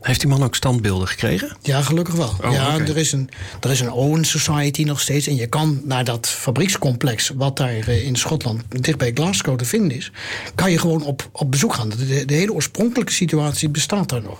[0.00, 1.56] Heeft die man ook standbeelden gekregen?
[1.62, 2.34] Ja, gelukkig wel.
[2.44, 3.28] Oh, ja, er, is een,
[3.60, 5.26] er is een Owen Society nog steeds.
[5.26, 9.64] En je kan naar dat fabriekscomplex, wat daar eh, in Schotland, dicht bij Glasgow te
[9.64, 10.12] vinden is,
[10.54, 11.88] kan je gewoon op, op bezoek gaan.
[11.88, 14.38] De, de hele oorspronkelijke situatie bestaat daar nog.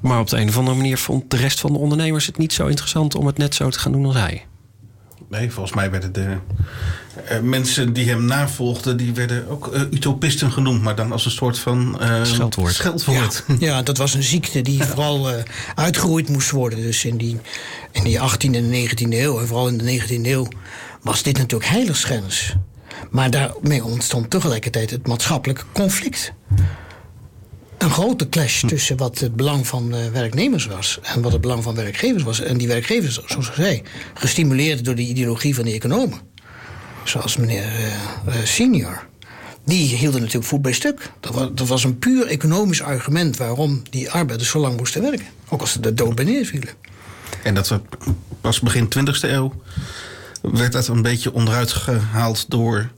[0.00, 2.52] Maar op de een of andere manier vond de rest van de ondernemers het niet
[2.52, 4.46] zo interessant om het net zo te gaan doen als hij.
[5.38, 6.36] Nee, volgens mij werden de
[7.30, 11.30] uh, mensen die hem navolgden, die werden ook uh, utopisten genoemd, maar dan als een
[11.30, 12.74] soort van uh, scheldwoord.
[12.74, 13.44] scheldwoord.
[13.48, 15.30] Ja, ja, dat was een ziekte die vooral
[15.74, 16.80] uitgeroeid moest worden.
[16.80, 17.40] Dus in die,
[17.90, 20.48] in die 18e en 19e eeuw, en vooral in de 19e eeuw,
[21.02, 22.54] was dit natuurlijk heiligschennis.
[23.10, 26.32] Maar daarmee ontstond tegelijkertijd het maatschappelijk conflict
[27.82, 31.62] een grote clash tussen wat het belang van uh, werknemers was en wat het belang
[31.62, 32.40] van werkgevers was.
[32.40, 33.82] En die werkgevers, zoals ik zei,
[34.14, 36.18] gestimuleerd door de ideologie van de economen.
[37.04, 37.64] Zoals meneer
[38.28, 39.06] uh, Senior.
[39.64, 41.10] Die hielden natuurlijk voet bij stuk.
[41.20, 45.26] Dat was, dat was een puur economisch argument waarom die arbeiders zo lang moesten werken.
[45.48, 46.68] Ook als ze de dood bij neervielen.
[47.42, 47.80] En dat
[48.40, 49.52] was begin 20e eeuw.
[50.42, 52.90] Werd dat een beetje onderuit gehaald door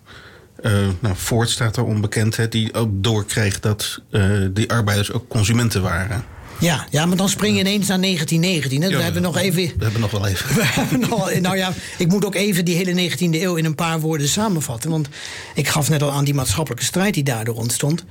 [0.64, 5.28] uh, nou, Ford staat er onbekend, hè, die ook doorkreeg dat uh, die arbeiders ook
[5.28, 6.24] consumenten waren.
[6.58, 8.82] Ja, ja, maar dan spring je ineens naar 1919.
[8.82, 8.96] Hè?
[8.96, 9.72] we hebben nog even.
[9.76, 10.54] We hebben nog wel even.
[10.56, 13.74] We hebben nog, nou ja, ik moet ook even die hele 19e eeuw in een
[13.74, 14.90] paar woorden samenvatten.
[14.90, 15.08] Want
[15.54, 18.04] ik gaf net al aan die maatschappelijke strijd die daardoor ontstond.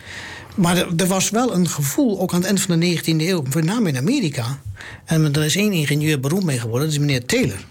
[0.55, 3.43] Maar er, er was wel een gevoel, ook aan het eind van de 19e eeuw,
[3.53, 4.59] met name in Amerika.
[5.05, 7.65] En er is één ingenieur beroemd mee geworden, dat is meneer Taylor.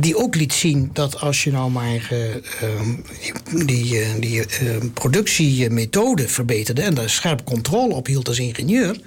[0.00, 2.20] Die ook liet zien dat als je nou maar uh,
[3.64, 4.46] die, die, uh, die
[4.94, 9.00] productiemethode verbeterde en daar scherp controle op hield als ingenieur,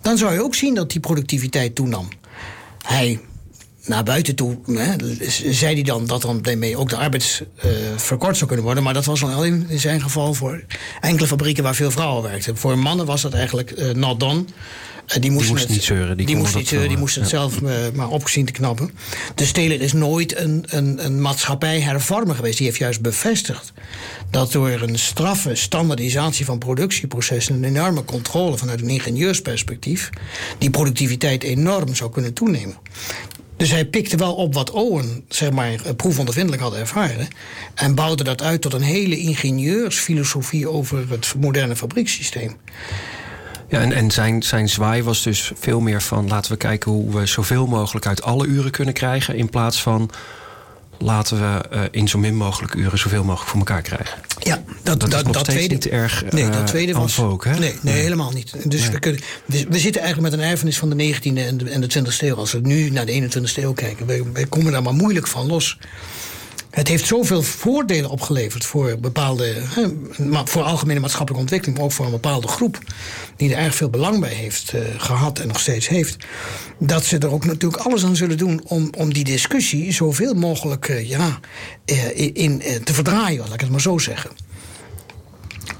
[0.00, 2.08] dan zou je ook zien dat die productiviteit toenam.
[2.82, 3.20] Hij
[3.86, 4.94] naar buiten toe hè,
[5.52, 8.84] zei hij dan dat dan daarmee ook de arbeids uh, verkort zou kunnen worden.
[8.84, 10.64] Maar dat was dan alleen in zijn geval voor
[11.00, 12.56] enkele fabrieken waar veel vrouwen werkten.
[12.56, 14.44] Voor mannen was dat eigenlijk not done.
[15.06, 16.16] Uh, die moesten moest niet zeuren.
[16.16, 17.60] Die, die moest niet zeuren, die moesten het zelf
[17.94, 18.90] maar opgezien te knappen.
[19.34, 22.56] De Steler is nooit een, een, een maatschappij hervormer geweest.
[22.56, 23.72] Die heeft juist bevestigd
[24.30, 27.54] dat door een straffe standaardisatie van productieprocessen...
[27.54, 30.10] een enorme controle vanuit een ingenieursperspectief...
[30.58, 32.76] die productiviteit enorm zou kunnen toenemen.
[33.56, 37.28] Dus hij pikte wel op wat Owen zeg maar, proefondervindelijk had ervaren.
[37.74, 42.56] En bouwde dat uit tot een hele ingenieursfilosofie over het moderne fabriekssysteem.
[43.72, 47.18] Ja, en, en zijn, zijn zwaai was dus veel meer van laten we kijken hoe
[47.18, 49.36] we zoveel mogelijk uit alle uren kunnen krijgen.
[49.36, 50.10] In plaats van
[50.98, 54.18] laten we uh, in zo min mogelijk uren zoveel mogelijk voor elkaar krijgen.
[54.38, 57.14] Ja, dat, dat, dat tweede, niet erg Nee, dat tweede was...
[57.14, 57.58] Volk, hè?
[57.58, 58.70] Nee, nee, helemaal niet.
[58.70, 58.90] Dus nee.
[58.90, 61.80] we, kunnen, we, we, zitten eigenlijk met een erfenis van de 19e en de, en
[61.80, 62.36] de 20e eeuw.
[62.36, 65.46] Als we nu naar de 21e eeuw kijken, wij, wij komen daar maar moeilijk van
[65.46, 65.78] los.
[66.72, 69.62] Het heeft zoveel voordelen opgeleverd voor bepaalde,
[70.44, 72.78] voor algemene maatschappelijke ontwikkeling, maar ook voor een bepaalde groep
[73.36, 76.16] die er erg veel belang bij heeft uh, gehad en nog steeds heeft,
[76.78, 80.88] dat ze er ook natuurlijk alles aan zullen doen om, om die discussie zoveel mogelijk
[80.88, 81.40] uh, ja,
[81.86, 84.30] uh, in, te verdraaien, laat ik het maar zo zeggen.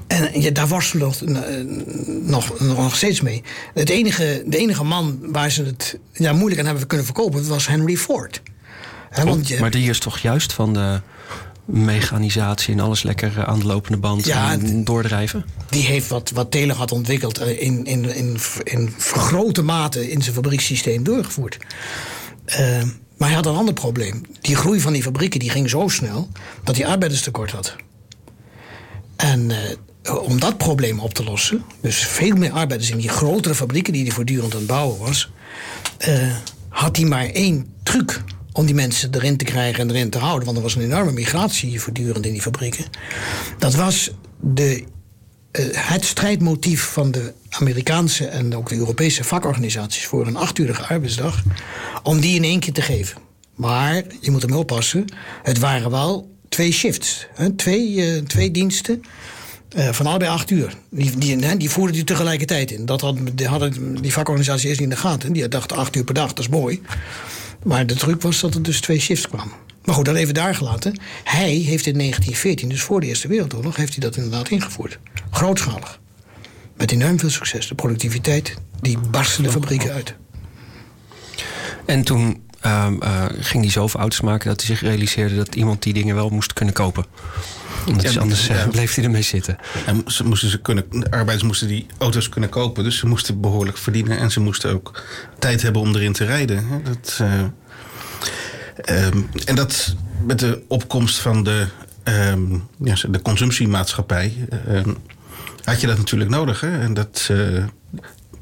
[0.06, 1.26] En ja, daar worstelen we
[2.22, 3.42] nog, nog, nog steeds mee.
[3.74, 7.66] Het enige, de enige man waar ze het ja, moeilijk aan hebben kunnen verkopen, was
[7.66, 8.42] Henry Ford.
[9.12, 11.00] He, want je, maar die is toch juist van de
[11.64, 15.44] mechanisatie en alles lekker aan de lopende band ja, doordrijven?
[15.68, 21.02] Die heeft wat, wat had ontwikkeld in, in, in, in vergrote mate in zijn fabriekssysteem
[21.02, 21.58] doorgevoerd.
[22.46, 22.82] Uh,
[23.16, 24.22] maar hij had een ander probleem.
[24.40, 26.28] Die groei van die fabrieken die ging zo snel
[26.64, 27.76] dat hij arbeiderstekort had.
[29.16, 33.54] En uh, om dat probleem op te lossen, dus veel meer arbeiders in die grotere
[33.54, 35.30] fabrieken die hij voortdurend aan het bouwen was,
[36.08, 36.36] uh,
[36.68, 38.22] had hij maar één truc
[38.52, 40.44] om die mensen erin te krijgen en erin te houden.
[40.44, 42.84] Want er was een enorme migratie voortdurend in die fabrieken.
[43.58, 44.10] Dat was
[44.40, 44.84] de,
[45.52, 51.42] uh, het strijdmotief van de Amerikaanse en ook de Europese vakorganisaties voor een achturige arbeidsdag.
[52.02, 53.16] Om die in één keer te geven.
[53.54, 55.04] Maar je moet ermee oppassen.
[55.42, 57.26] Het waren wel twee shifts.
[57.34, 59.02] Hè, twee, uh, twee diensten.
[59.76, 60.76] Uh, van allebei acht uur.
[60.90, 62.86] Die, die, die voerden die tegelijkertijd in.
[62.86, 65.32] Dat had, die hadden die vakorganisaties eerst niet in de gaten.
[65.32, 66.82] Die dachten acht uur per dag, dat is mooi.
[67.62, 69.54] Maar de truc was dat er dus twee shifts kwamen.
[69.84, 71.00] Maar goed, dat even daar gelaten.
[71.24, 74.98] Hij heeft in 1914, dus voor de Eerste Wereldoorlog, heeft hij dat inderdaad ingevoerd.
[75.30, 76.00] Grootschalig.
[76.76, 77.68] Met enorm veel succes.
[77.68, 80.14] De productiviteit, die barstte de fabrieken uit.
[81.84, 85.82] En toen uh, uh, ging hij zoveel auto's maken dat hij zich realiseerde dat iemand
[85.82, 87.04] die dingen wel moest kunnen kopen.
[87.86, 88.66] Omdat ja, anders ja.
[88.66, 89.58] bleef hij ermee zitten.
[89.86, 92.84] En ze moesten ze kunnen, de arbeiders moesten die auto's kunnen kopen.
[92.84, 94.18] Dus ze moesten behoorlijk verdienen.
[94.18, 95.02] En ze moesten ook
[95.38, 96.82] tijd hebben om erin te rijden.
[96.84, 97.42] Dat, uh,
[99.06, 99.94] um, en dat
[100.26, 101.66] met de opkomst van de,
[102.04, 104.46] um, ja, de consumptiemaatschappij...
[104.68, 104.96] Um,
[105.64, 106.60] had je dat natuurlijk nodig.
[106.60, 106.80] Hè?
[106.80, 107.64] En dat, uh,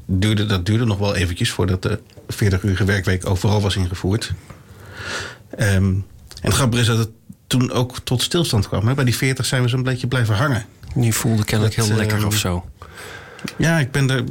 [0.05, 1.99] duurde, dat duurde nog wel eventjes voordat de
[2.33, 4.33] 40-uurige werkweek overal was ingevoerd.
[5.49, 6.05] en
[6.41, 7.09] het grappige is dat het
[7.51, 8.87] toen ook tot stilstand kwam.
[8.87, 8.93] Hè?
[8.93, 10.65] Bij die 40 zijn we zo'n beetje blijven hangen.
[10.95, 12.65] Die voelde kennelijk dat, heel lekker uh, of zo.
[13.57, 14.23] Ja, ik ben er.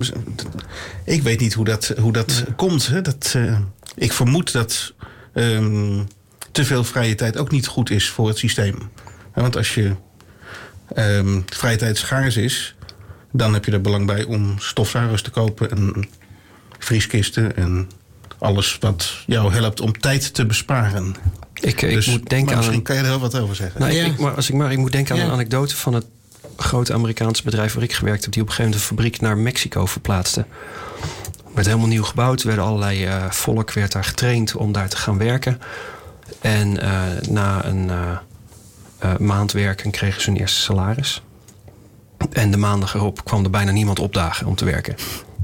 [1.05, 2.87] Ik weet niet hoe dat, hoe dat komt.
[2.87, 3.03] Hè.
[3.03, 3.59] Dat, uh,
[3.95, 4.95] ik vermoed dat
[5.35, 6.07] um,
[6.53, 8.91] te veel vrije tijd ook niet goed is voor het systeem.
[9.35, 9.95] Want als je
[10.97, 12.75] um, vrije tijd schaars is,
[13.33, 16.09] dan heb je er belang bij om stofzuigers te kopen en
[16.79, 17.91] vrieskisten en
[18.39, 21.15] alles wat jou helpt om tijd te besparen.
[21.61, 22.83] Ik, ik dus, moet denken misschien aan.
[22.83, 23.81] kan je er wel wat over zeggen.
[23.81, 26.07] Nou, ik, maar als ik maar, ik moet denken aan een anekdote van het
[26.57, 29.39] grote Amerikaanse bedrijf waar ik gewerkt heb, die op een gegeven moment een fabriek naar
[29.39, 30.47] Mexico verplaatste.
[31.45, 32.41] Het werd helemaal nieuw gebouwd.
[32.41, 35.61] Er werden allerlei uh, volk werd daar getraind om daar te gaan werken.
[36.41, 37.91] En uh, na een
[39.03, 41.23] uh, maand werken kregen ze hun eerste salaris.
[42.33, 44.95] En de maandag erop kwam er bijna niemand opdagen om te werken.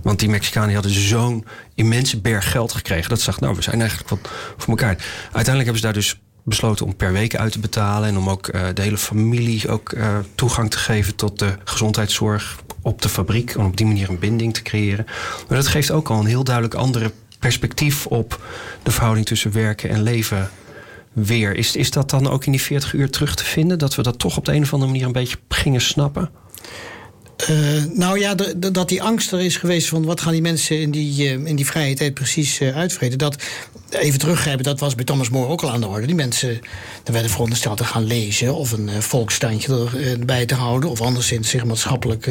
[0.03, 3.09] Want die Mexicanen hadden zo'n immense berg geld gekregen.
[3.09, 4.97] Dat dachten, nou, we zijn eigenlijk wat voor elkaar.
[5.23, 8.09] Uiteindelijk hebben ze daar dus besloten om per week uit te betalen.
[8.09, 12.59] En om ook uh, de hele familie ook uh, toegang te geven tot de gezondheidszorg
[12.83, 13.55] op de fabriek.
[13.59, 15.05] Om op die manier een binding te creëren.
[15.49, 18.41] Maar dat geeft ook al een heel duidelijk andere perspectief op
[18.83, 20.51] de verhouding tussen werken en leven
[21.13, 21.57] weer.
[21.57, 23.79] Is, is dat dan ook in die 40 uur terug te vinden?
[23.79, 26.31] Dat we dat toch op de een of andere manier een beetje gingen snappen?
[27.51, 28.35] Uh, nou ja,
[28.73, 31.57] dat die angst er is geweest van wat gaan die mensen in die, uh, in
[31.57, 33.19] die vrije tijd precies uh, uitvreten.
[33.19, 33.37] Dat,
[33.91, 36.07] even teruggrijpen, dat was bij Thomas More ook al aan de orde.
[36.07, 36.61] Die mensen
[37.05, 40.91] er werden verondersteld te gaan lezen of een volksstandje erbij te houden.
[40.91, 42.31] Of anderszins zich maatschappelijk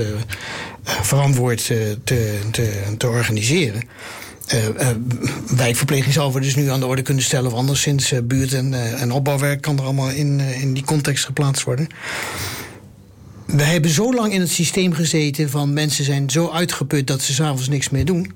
[0.84, 2.39] verantwoord te, te,
[2.98, 3.84] te organiseren.
[5.48, 7.52] wijkverpleging zou we dus nu aan de orde kunnen stellen.
[7.52, 11.88] Of anderszins buurt- en, en opbouwwerk kan er allemaal in, in die context geplaatst worden
[13.45, 17.34] we hebben zo lang in het systeem gezeten van mensen zijn zo uitgeput dat ze
[17.34, 18.34] s'avonds niks meer doen.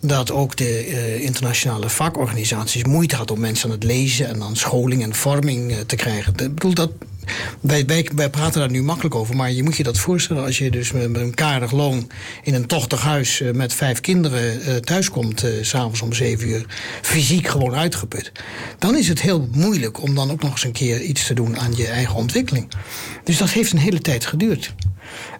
[0.00, 4.56] Dat ook de uh, internationale vakorganisaties moeite hadden om mensen aan het lezen en aan
[4.56, 6.32] scholing en vorming uh, te krijgen.
[6.32, 6.90] Ik bedoel, dat,
[7.60, 10.92] wij, praten daar nu makkelijk over, maar je moet je dat voorstellen als je dus
[10.92, 12.10] met, een karig loon
[12.42, 16.66] in een tochtig huis uh, met vijf kinderen uh, thuiskomt, uh, s'avonds om zeven uur,
[17.02, 18.32] fysiek gewoon uitgeput.
[18.78, 21.58] Dan is het heel moeilijk om dan ook nog eens een keer iets te doen
[21.58, 22.68] aan je eigen ontwikkeling.
[23.24, 24.74] Dus dat heeft een hele tijd geduurd.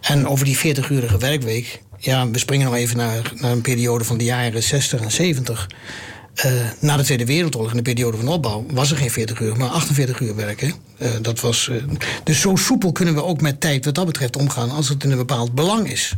[0.00, 4.18] En over die 40-urige werkweek, ja, we springen nog even naar, naar een periode van
[4.18, 5.68] de jaren 60 en 70.
[6.46, 9.56] Uh, na de Tweede Wereldoorlog, in de periode van opbouw, was er geen 40 uur,
[9.56, 10.74] maar 48 uur werken.
[10.98, 11.82] Uh, dat was, uh,
[12.24, 15.10] dus zo soepel kunnen we ook met tijd wat dat betreft omgaan als het in
[15.10, 16.16] een bepaald belang is.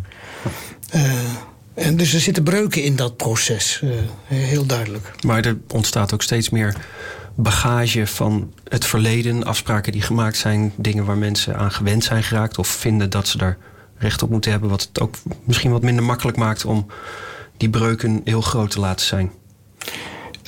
[1.74, 3.82] en dus er zitten breuken in dat proces,
[4.24, 5.12] heel duidelijk.
[5.26, 6.76] Maar er ontstaat ook steeds meer
[7.34, 12.58] bagage van het verleden, afspraken die gemaakt zijn, dingen waar mensen aan gewend zijn geraakt
[12.58, 13.58] of vinden dat ze daar
[13.98, 16.86] recht op moeten hebben, wat het ook misschien wat minder makkelijk maakt om
[17.56, 19.30] die breuken heel groot te laten zijn.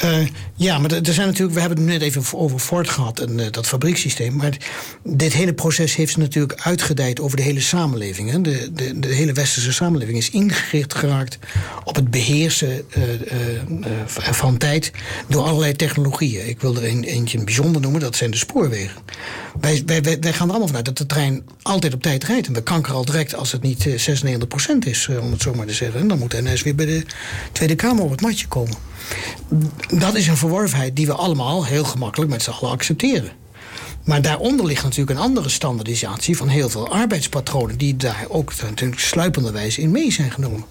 [0.05, 3.39] Uh, ja, maar er zijn natuurlijk, we hebben het net even over Ford gehad en
[3.39, 4.37] uh, dat fabriekssysteem.
[4.37, 4.57] Maar
[5.03, 8.31] dit hele proces heeft natuurlijk uitgedijd over de hele samenleving.
[8.31, 8.41] Hè.
[8.41, 11.39] De, de, de hele westerse samenleving is ingericht geraakt
[11.85, 13.05] op het beheersen uh,
[14.07, 14.93] van tijd
[15.29, 16.49] door allerlei technologieën.
[16.49, 19.03] Ik wil er een, eentje bijzonder noemen, dat zijn de spoorwegen.
[19.61, 22.47] Wij, wij, wij, wij gaan er allemaal vanuit dat de trein altijd op tijd rijdt.
[22.47, 23.91] En we kankeren al direct als het niet 96%
[24.85, 26.01] is, om het zo maar te zeggen.
[26.01, 27.05] En dan moet NS weer bij de
[27.53, 28.93] Tweede Kamer op het matje komen
[29.99, 33.33] dat is een verworvenheid die we allemaal heel gemakkelijk met z'n allen accepteren.
[34.05, 39.01] Maar daaronder ligt natuurlijk een andere standaardisatie van heel veel arbeidspatronen, die daar ook natuurlijk
[39.01, 40.65] sluipenderwijs in mee zijn genomen.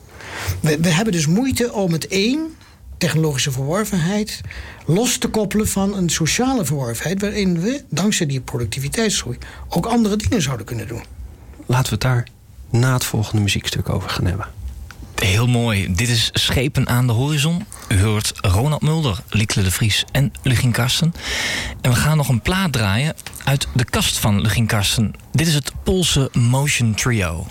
[0.59, 2.55] We, we hebben dus moeite om het één,
[2.97, 4.41] technologische verworvenheid,
[4.85, 9.37] los te koppelen van een sociale verworvenheid, waarin we, dankzij die productiviteitsgroei,
[9.69, 11.03] ook andere dingen zouden kunnen doen.
[11.65, 12.27] Laten we het daar
[12.69, 14.47] na het volgende muziekstuk over gaan hebben.
[15.23, 15.93] Heel mooi.
[15.93, 17.65] Dit is Schepen aan de horizon.
[17.89, 21.13] U hoort Ronald Mulder, Liekle de Vries en Lugin Karsten.
[21.81, 25.13] En we gaan nog een plaat draaien uit de kast van Lugin Karsten.
[25.31, 27.45] Dit is het Poolse Motion Trio.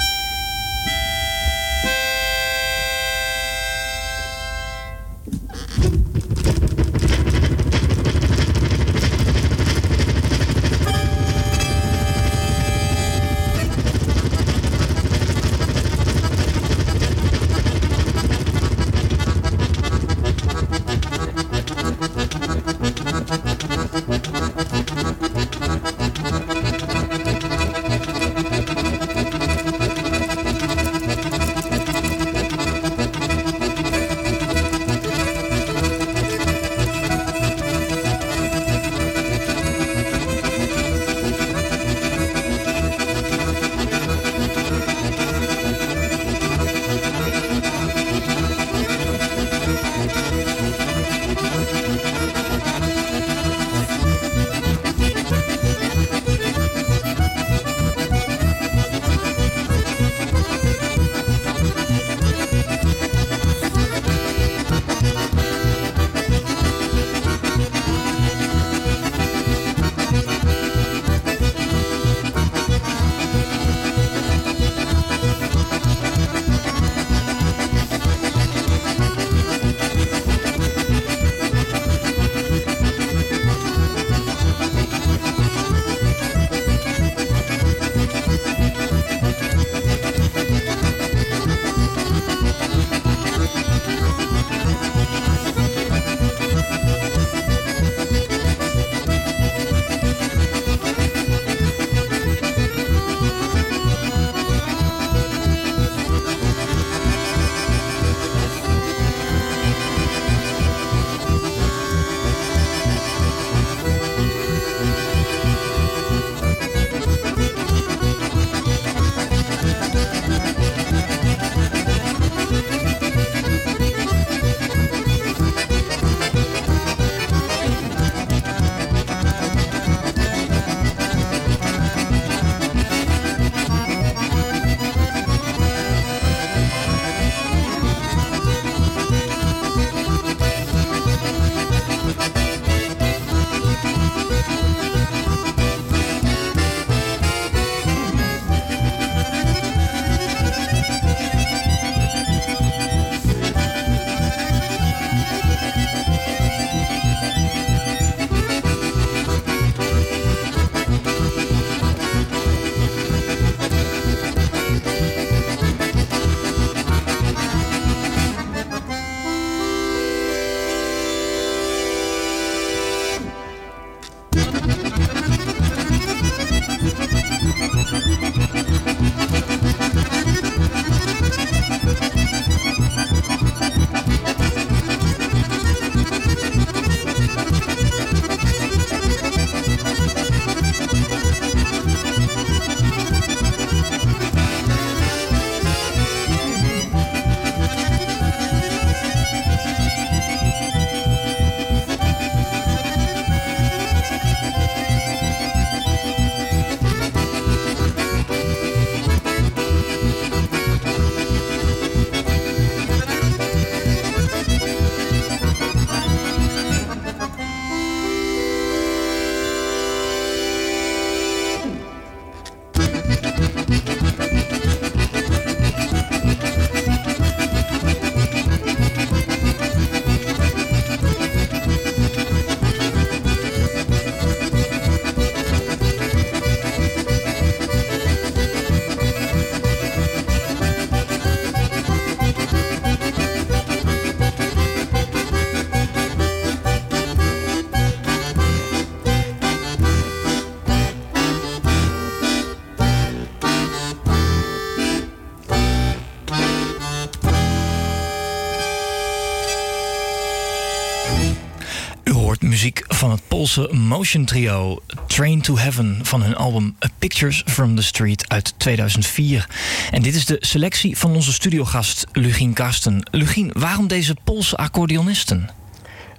[263.42, 269.48] Poolse motion trio Train to Heaven van hun album Pictures from the Street uit 2004.
[269.90, 273.08] En dit is de selectie van onze studiogast Lugien Karsten.
[273.10, 275.50] Lugien, waarom deze Poolse accordeonisten?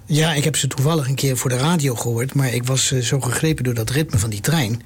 [0.06, 3.00] Ja, ik heb ze toevallig een keer voor de radio gehoord, maar ik was eh,
[3.00, 4.82] zo gegrepen door dat ritme van die trein.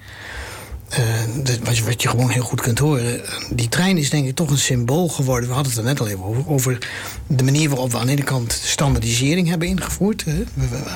[0.93, 3.21] Uh, wat, je, gewoon heel goed kunt horen.
[3.51, 5.49] Die trein is denk ik toch een symbool geworden.
[5.49, 6.49] We hadden het er net al even over.
[6.49, 6.79] Over
[7.27, 10.25] de manier waarop we aan de ene kant standaardisering hebben ingevoerd.
[10.25, 10.45] We,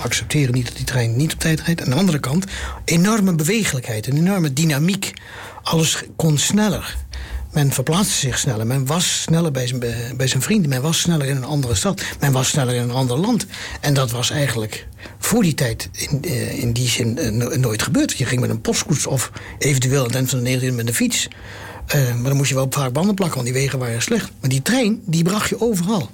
[0.02, 1.82] accepteren niet dat die trein niet op tijd rijdt.
[1.82, 2.44] Aan de andere kant
[2.84, 5.12] enorme bewegelijkheid, een enorme dynamiek.
[5.62, 6.96] Alles kon sneller.
[7.52, 8.66] Men verplaatste zich sneller.
[8.66, 9.80] Men was sneller bij zijn,
[10.16, 10.68] bij zijn vrienden.
[10.68, 12.02] Men was sneller in een andere stad.
[12.20, 13.46] Men was sneller in een ander land.
[13.80, 14.86] En dat was eigenlijk
[15.18, 18.18] voor die tijd in, eh, in die zin eh, nooit gebeurd.
[18.18, 20.94] Je ging met een postkoets of eventueel aan het eind van de 19e met een
[20.94, 21.28] fiets.
[21.94, 24.30] Uh, maar dan moest je wel vaak banden plakken, want die wegen waren slecht.
[24.40, 26.10] Maar die trein, die bracht je overal.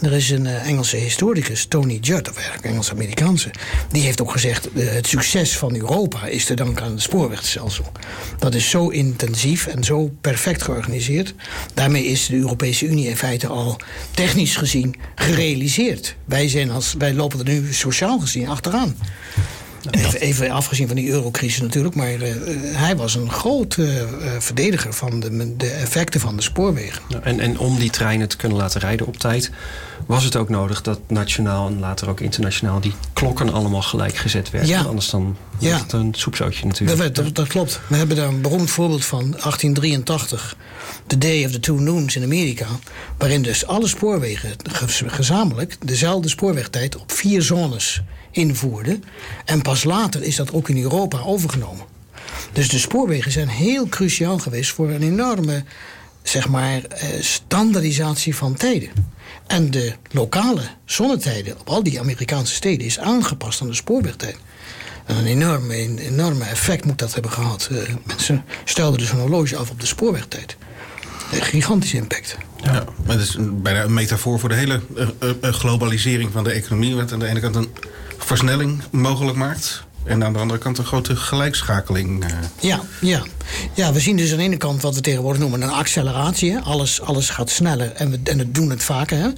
[0.00, 3.50] Er is een uh, Engelse historicus, Tony Judd, of eigenlijk Engels-Amerikaanse...
[3.90, 7.92] die heeft ook gezegd, uh, het succes van Europa is te danken aan het spoorwegstelsel.
[8.38, 11.34] Dat is zo intensief en zo perfect georganiseerd.
[11.74, 13.80] Daarmee is de Europese Unie in feite al
[14.10, 16.16] technisch gezien gerealiseerd.
[16.24, 18.96] Wij, zijn als, wij lopen er nu sociaal gezien achteraan.
[19.90, 24.02] Even, even, afgezien van die eurocrisis natuurlijk, maar uh, hij was een groot uh,
[24.38, 27.02] verdediger van de, de, effecten van de spoorwegen.
[27.22, 29.50] En, en om die treinen te kunnen laten rijden op tijd,
[30.06, 34.50] was het ook nodig dat nationaal en later ook internationaal die klokken allemaal gelijk gezet
[34.50, 34.70] werden.
[34.70, 34.82] Ja.
[34.82, 35.78] Anders dan ja.
[35.78, 36.98] het een soepzootje natuurlijk.
[36.98, 37.80] Dat, dat, dat, klopt.
[37.86, 40.56] We hebben daar een beroemd voorbeeld van, 1883.
[41.06, 42.66] The Day of the Two Noons in Amerika.
[43.18, 44.50] Waarin dus alle spoorwegen
[45.06, 49.04] gezamenlijk dezelfde spoorwegtijd op vier zones invoerden.
[49.44, 51.84] En pas later is dat ook in Europa overgenomen.
[52.52, 55.64] Dus de spoorwegen zijn heel cruciaal geweest voor een enorme
[56.22, 56.82] zeg maar,
[57.20, 58.90] standaardisatie van tijden.
[59.46, 64.36] En de lokale zonnetijden op al die Amerikaanse steden is aangepast aan de spoorwegtijd.
[65.06, 67.70] En een enorme, een enorme effect moet dat hebben gehad.
[68.04, 70.56] mensen stelden dus een horloge af op de spoorwegtijd.
[71.32, 72.36] Een gigantische impact.
[72.62, 74.80] Ja, maar het is bijna een metafoor voor de hele
[75.40, 76.94] globalisering van de economie.
[76.94, 77.68] Wat aan de ene kant een
[78.36, 79.84] versnelling mogelijk maakt.
[80.04, 82.24] En aan de andere kant een grote gelijkschakeling.
[82.24, 82.30] Uh.
[82.60, 83.22] Ja, ja.
[83.74, 86.58] ja, we zien dus aan de ene kant wat we tegenwoordig noemen een acceleratie.
[86.58, 89.18] Alles, alles gaat sneller en we, en we doen het vaker.
[89.18, 89.28] Hè.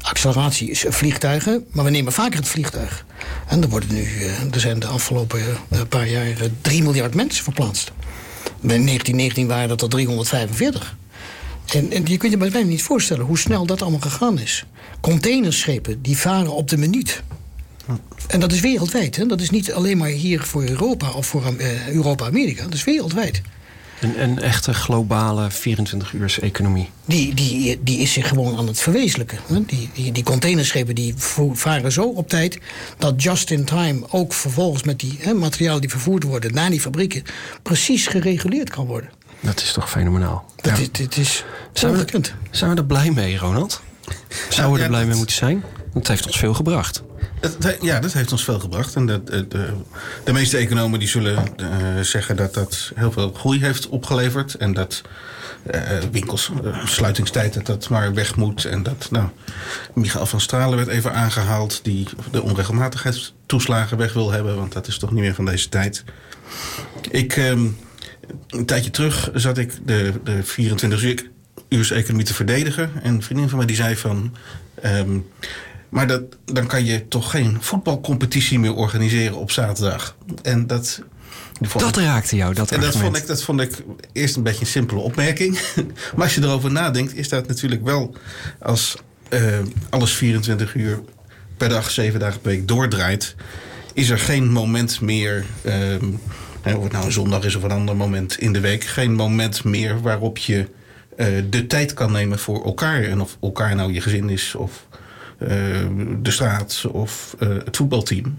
[0.00, 3.04] Acceleratie is vliegtuigen, maar we nemen vaker het vliegtuig.
[3.46, 4.06] En er, worden nu,
[4.50, 5.40] er zijn de afgelopen
[5.88, 7.92] paar jaar 3 miljard mensen verplaatst.
[8.60, 10.96] In 1919 waren dat er 345.
[11.66, 14.64] En, en je kunt je bijna niet voorstellen hoe snel dat allemaal gegaan is.
[15.00, 17.22] Containerschepen die varen op de minuut.
[18.28, 19.16] En dat is wereldwijd.
[19.16, 19.26] Hè?
[19.26, 22.62] Dat is niet alleen maar hier voor Europa of voor uh, Europa-Amerika.
[22.62, 23.42] Dat is wereldwijd.
[24.00, 26.90] Een, een echte globale 24-uurs economie.
[27.04, 29.38] Die, die, die is zich gewoon aan het verwezenlijken.
[29.46, 29.64] Hè?
[29.64, 31.14] Die, die, die containerschepen die
[31.52, 32.58] varen zo op tijd...
[32.98, 36.54] dat just in time ook vervolgens met die hè, materialen die vervoerd worden...
[36.54, 37.22] naar die fabrieken
[37.62, 39.10] precies gereguleerd kan worden.
[39.40, 40.44] Dat is toch fenomenaal.
[40.56, 40.82] Dat ja.
[40.82, 42.20] is, dit is zijn we,
[42.50, 43.80] zijn we er blij mee, Ronald?
[44.48, 45.64] Zouden we er blij mee moeten zijn?
[45.76, 47.02] Want het heeft ons veel gebracht.
[47.80, 48.94] Ja, dat heeft ons veel gebracht.
[48.94, 49.68] En de, de,
[50.24, 51.66] de meeste economen die zullen uh,
[52.00, 54.54] zeggen dat dat heel veel groei heeft opgeleverd.
[54.54, 55.02] En dat
[55.74, 55.80] uh,
[56.12, 58.64] winkels, uh, sluitingstijd, dat dat maar weg moet.
[58.64, 59.28] En dat, nou,
[59.94, 61.80] Michael van Stralen werd even aangehaald...
[61.82, 64.56] die de onregelmatigheidstoeslagen weg wil hebben.
[64.56, 66.04] Want dat is toch niet meer van deze tijd.
[67.10, 67.78] Ik, um,
[68.48, 71.02] een tijdje terug zat ik de, de 24
[71.68, 72.90] uur economie te verdedigen.
[73.02, 74.34] En een vriendin van mij die zei van...
[74.84, 75.26] Um,
[75.88, 80.16] maar dat, dan kan je toch geen voetbalcompetitie meer organiseren op zaterdag.
[80.42, 81.02] En dat.
[81.76, 83.82] Dat ik, raakte jou, dat En dat vond, ik, dat vond ik
[84.12, 85.58] eerst een beetje een simpele opmerking.
[86.14, 88.14] maar als je erover nadenkt, is dat natuurlijk wel
[88.60, 88.96] als
[89.30, 89.58] uh,
[89.90, 91.00] alles 24 uur
[91.56, 93.34] per dag, 7 dagen per week doordraait,
[93.92, 95.44] is er geen moment meer.
[95.62, 99.14] Uh, of het nou een zondag is of een ander moment in de week, geen
[99.14, 100.68] moment meer waarop je
[101.16, 103.02] uh, de tijd kan nemen voor elkaar.
[103.02, 104.86] En of elkaar nou je gezin is of
[105.38, 108.38] de straat of uh, het voetbalteam.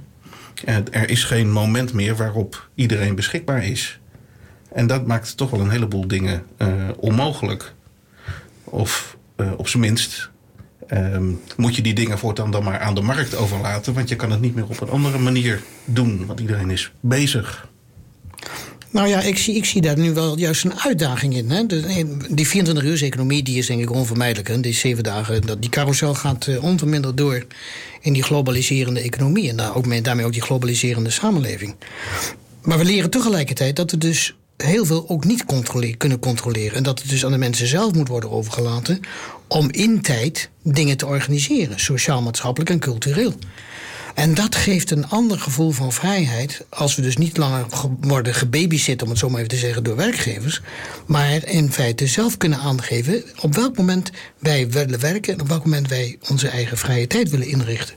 [0.92, 4.00] Er is geen moment meer waarop iedereen beschikbaar is.
[4.72, 7.74] En dat maakt toch wel een heleboel dingen uh, onmogelijk.
[8.64, 9.18] Of
[9.58, 10.30] op zijn minst
[10.94, 13.94] um, moet je die dingen voortaan dan maar aan de markt overlaten.
[13.94, 16.26] Want je kan het niet meer op een andere manier doen.
[16.26, 17.68] Want iedereen is bezig.
[18.92, 21.50] Nou ja, ik zie, ik zie daar nu wel juist een uitdaging in.
[21.50, 21.66] Hè?
[22.30, 24.48] Die 24 uur economie die is denk ik onvermijdelijk.
[24.48, 24.60] Hè?
[24.60, 27.46] Die zeven dagen, dat, die carousel gaat uh, onverminderd door
[28.02, 29.50] in die globaliserende economie.
[29.50, 31.76] En ook, daarmee ook die globaliserende samenleving.
[32.62, 35.46] Maar we leren tegelijkertijd dat we dus heel veel ook niet
[35.98, 36.78] kunnen controleren.
[36.78, 39.00] En dat het dus aan de mensen zelf moet worden overgelaten
[39.48, 43.34] om in tijd dingen te organiseren, sociaal, maatschappelijk en cultureel.
[44.20, 46.66] En dat geeft een ander gevoel van vrijheid.
[46.70, 47.66] Als we dus niet langer
[48.00, 50.62] worden gebabysit, om het zo maar even te zeggen, door werkgevers.
[51.06, 55.34] Maar in feite zelf kunnen aangeven op welk moment wij willen werken.
[55.34, 57.96] En op welk moment wij onze eigen vrije tijd willen inrichten.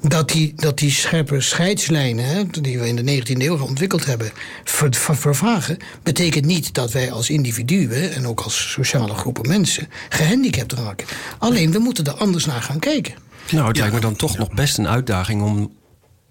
[0.00, 4.32] Dat die, dat die scherpe scheidslijnen, hè, die we in de 19e eeuw ontwikkeld hebben,
[4.64, 5.76] ver, vervagen.
[6.02, 11.06] Betekent niet dat wij als individuen en ook als sociale groepen mensen gehandicapt raken.
[11.38, 13.24] Alleen we moeten er anders naar gaan kijken.
[13.50, 15.72] Nou, het lijkt me dan toch nog best een uitdaging om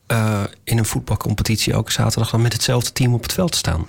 [0.07, 3.87] uh, in een voetbalcompetitie elke zaterdag dan met hetzelfde team op het veld te staan.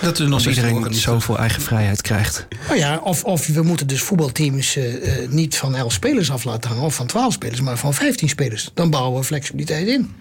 [0.00, 2.46] Dat is nog Als iedereen zoveel eigen vrijheid krijgt.
[2.66, 4.84] Nou ja, of, of we moeten dus voetbalteams uh,
[5.28, 8.70] niet van 11 spelers af laten hangen of van 12 spelers, maar van 15 spelers.
[8.74, 10.14] Dan bouwen we flexibiliteit in.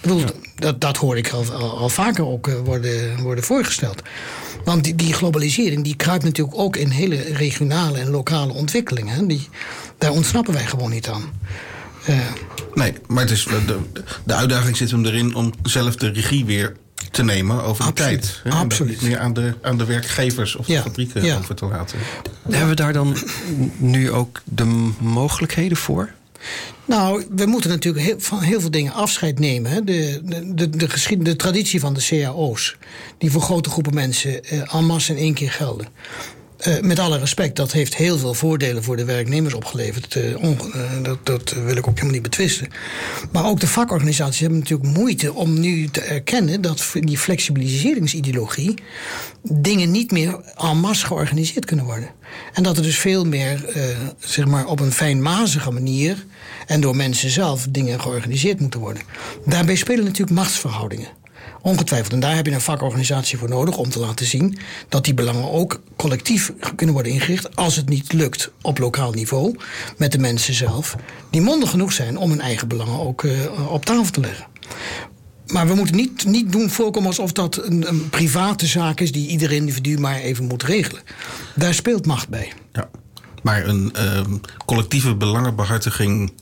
[0.00, 0.24] Ik bedoel,
[0.54, 4.02] dat, dat hoor ik al, al, vaker ook worden, worden voorgesteld.
[4.64, 9.26] Want die, die, globalisering die kruipt natuurlijk ook in hele regionale en lokale ontwikkelingen.
[9.26, 9.48] Die,
[9.98, 11.32] daar ontsnappen wij gewoon niet aan.
[12.08, 12.16] Uh,
[12.74, 13.78] nee, maar het is, de,
[14.24, 16.76] de uitdaging zit hem erin om zelf de regie weer
[17.10, 18.40] te nemen over de tijd.
[18.44, 18.50] Hè?
[18.50, 19.00] Absoluut.
[19.00, 21.36] Niet meer aan de, aan de werkgevers of de fabrieken ja.
[21.36, 21.98] over te laten.
[22.42, 23.16] Hebben we daar dan
[23.76, 26.10] nu ook de mogelijkheden voor?
[26.84, 29.70] Nou, we moeten natuurlijk heel, van heel veel dingen afscheid nemen.
[29.70, 29.84] Hè.
[29.84, 30.20] De,
[30.54, 30.70] de,
[31.18, 32.76] de, traditie van de cao's,
[33.18, 35.86] die voor grote groepen mensen eh, en in één keer gelden.
[36.66, 40.14] Uh, met alle respect, dat heeft heel veel voordelen voor de werknemers opgeleverd.
[40.14, 40.36] Uh,
[41.02, 42.68] dat, dat, wil ik ook helemaal niet betwisten.
[43.32, 48.74] Maar ook de vakorganisaties hebben natuurlijk moeite om nu te erkennen dat die flexibiliseringsideologie
[49.42, 52.10] dingen niet meer en masse georganiseerd kunnen worden.
[52.52, 53.64] En dat er dus veel meer,
[54.18, 56.24] zeg maar, op een fijnmazige manier
[56.66, 59.02] en door mensen zelf dingen georganiseerd moeten worden.
[59.44, 61.08] Daarbij spelen natuurlijk machtsverhoudingen.
[61.62, 62.12] Ongetwijfeld.
[62.12, 64.58] En daar heb je een vakorganisatie voor nodig om te laten zien
[64.88, 67.56] dat die belangen ook collectief kunnen worden ingericht.
[67.56, 69.56] Als het niet lukt op lokaal niveau
[69.96, 70.96] met de mensen zelf,
[71.30, 74.46] die mondig genoeg zijn om hun eigen belangen ook uh, op tafel te leggen.
[75.46, 79.28] Maar we moeten niet, niet doen voorkomen alsof dat een, een private zaak is die
[79.28, 81.02] ieder individu maar even moet regelen.
[81.54, 82.52] Daar speelt macht bij.
[82.72, 82.88] Ja.
[83.42, 84.20] Maar een uh,
[84.66, 86.32] collectieve belangenbehartiging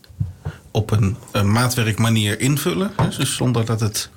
[0.76, 4.10] op een, een maatwerkmanier invullen, dus zonder dat het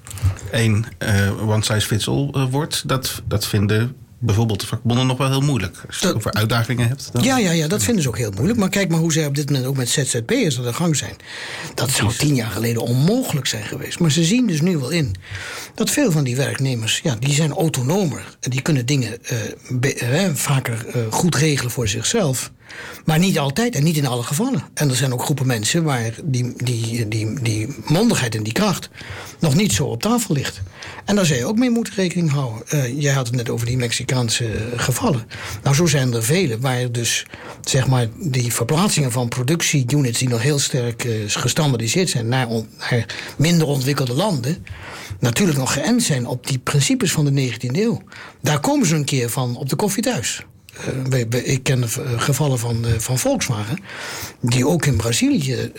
[0.52, 5.18] één uh, one size fits all uh, wordt, dat, dat vinden bijvoorbeeld de vakbonden nog
[5.18, 5.82] wel heel moeilijk.
[5.88, 7.10] Als je het over uitdagingen hebt.
[7.12, 7.24] Dan...
[7.24, 8.60] Ja, ja, ja, dat vinden ze ook heel moeilijk.
[8.60, 11.16] Maar kijk maar hoe zij op dit moment ook met ZZP'ers aan de gang zijn.
[11.76, 14.00] Dat zou tien jaar geleden onmogelijk zijn geweest.
[14.00, 15.16] Maar ze zien dus nu wel in
[15.76, 18.38] dat veel van die werknemers, ja, die zijn autonomer.
[18.40, 19.18] En die kunnen dingen
[19.70, 22.52] uh, vaker goed regelen voor zichzelf.
[23.06, 24.64] Maar niet altijd en niet in alle gevallen.
[24.74, 28.90] En er zijn ook groepen mensen waar die, die, die, die mondigheid en die kracht
[29.40, 30.62] nog niet zo op tafel ligt.
[31.06, 32.64] En daar zou je ook mee moeten rekening houden.
[32.74, 35.28] Uh, jij had het net over die Mexicaanse gevallen.
[35.64, 37.26] Nou, zo zijn er vele waar dus
[37.64, 43.06] zeg maar die verplaatsingen van productieunits die nog heel sterk uh, gestandardiseerd zijn naar, naar
[43.38, 44.66] minder ontwikkelde landen
[45.20, 48.02] natuurlijk nog geënt zijn op die principes van de 19e eeuw.
[48.42, 50.46] Daar komen ze een keer van op de koffie thuis.
[51.14, 53.80] Uh, ik ken uh, gevallen van, uh, van Volkswagen,
[54.40, 55.72] die ook in Brazilië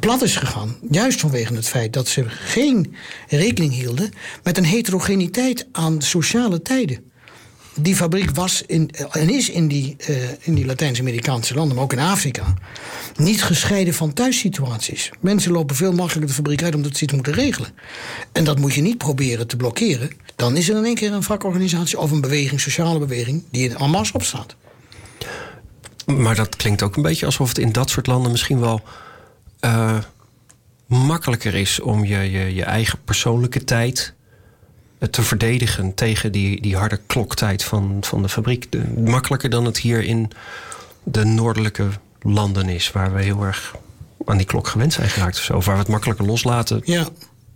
[0.00, 0.76] plat is gegaan.
[0.90, 2.94] Juist vanwege het feit dat ze geen
[3.28, 7.09] rekening hielden met een heterogeniteit aan sociale tijden
[7.74, 11.92] die fabriek was in, en is in die, uh, in die Latijns-Amerikaanse landen, maar ook
[11.92, 12.54] in Afrika,
[13.16, 15.10] niet gescheiden van thuissituaties.
[15.20, 17.70] Mensen lopen veel makkelijker de fabriek uit omdat ze iets moeten regelen.
[18.32, 20.10] En dat moet je niet proberen te blokkeren.
[20.36, 23.76] Dan is er in één keer een vakorganisatie of een beweging, sociale beweging, die in
[23.76, 24.56] en masse opstaat.
[26.06, 28.80] Maar dat klinkt ook een beetje alsof het in dat soort landen misschien wel
[29.60, 29.98] uh,
[30.86, 34.14] makkelijker is om je, je, je eigen persoonlijke tijd
[35.10, 38.68] te verdedigen tegen die, die harde kloktijd van, van de fabriek.
[38.96, 40.30] makkelijker dan het hier in
[41.02, 41.86] de noordelijke
[42.22, 43.74] landen is, waar we heel erg
[44.24, 45.56] aan die klok gewend zijn geraakt of zo.
[45.56, 46.80] Of waar we het makkelijker loslaten.
[46.84, 47.08] Ja.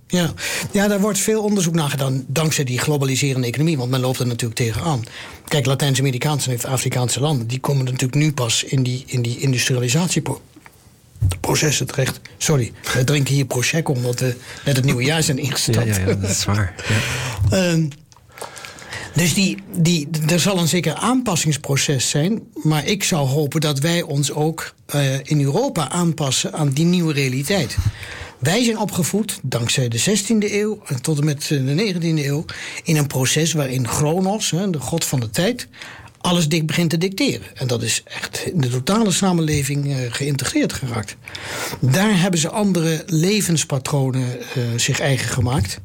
[0.07, 0.33] Ja.
[0.73, 4.27] ja, daar wordt veel onderzoek naar gedaan dankzij die globaliserende economie, want men loopt er
[4.27, 5.03] natuurlijk tegenaan.
[5.45, 10.43] Kijk, Latijns-Amerikaanse en Afrikaanse landen, die komen natuurlijk nu pas in die, in die industrialisatieproces
[11.41, 12.21] processen terecht.
[12.39, 15.87] Sorry, we drinken hier Prosecco omdat we net het nieuwe jaar zijn ingestapt.
[15.87, 16.75] Ja, ja, dat is waar.
[17.53, 17.89] um,
[19.15, 22.43] dus die, die, er zal een zeker aanpassingsproces zijn.
[22.63, 27.13] Maar ik zou hopen dat wij ons ook uh, in Europa aanpassen aan die nieuwe
[27.13, 27.77] realiteit.
[28.39, 32.45] Wij zijn opgevoed, dankzij de 16e eeuw en tot en met de 19e eeuw,
[32.83, 35.69] in een proces waarin Chronos, de god van de tijd,
[36.25, 37.47] alles dik begint te dicteren.
[37.55, 41.17] En dat is echt in de totale samenleving uh, geïntegreerd geraakt.
[41.81, 45.81] Daar hebben ze andere levenspatronen uh, zich eigen gemaakt.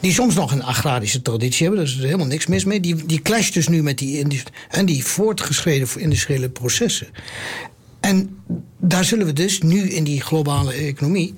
[0.00, 2.80] Die soms nog een agrarische traditie hebben, daar is er helemaal niks mis mee.
[2.80, 7.06] Die, die clasht dus nu met die, en die voortgeschreden industriële processen.
[8.00, 8.38] En
[8.78, 11.34] daar zullen we dus nu in die globale economie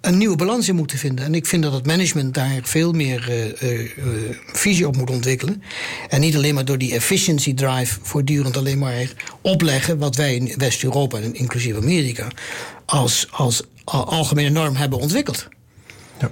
[0.00, 1.24] een nieuwe balans in moeten vinden.
[1.24, 3.28] En ik vind dat het management daar veel meer
[3.62, 5.62] uh, uh, visie op moet ontwikkelen.
[6.08, 10.54] En niet alleen maar door die efficiency drive voortdurend alleen maar opleggen wat wij in
[10.56, 12.26] West-Europa, inclusief Amerika,
[12.84, 15.48] als, als algemene norm hebben ontwikkeld.
[16.20, 16.30] Ja.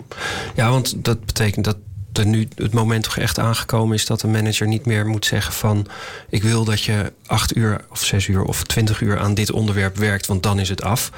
[0.54, 1.76] ja, want dat betekent dat
[2.12, 5.52] er nu het moment toch echt aangekomen is dat een manager niet meer moet zeggen
[5.52, 5.86] van
[6.28, 9.96] ik wil dat je acht uur of zes uur of twintig uur aan dit onderwerp
[9.96, 11.10] werkt, want dan is het af.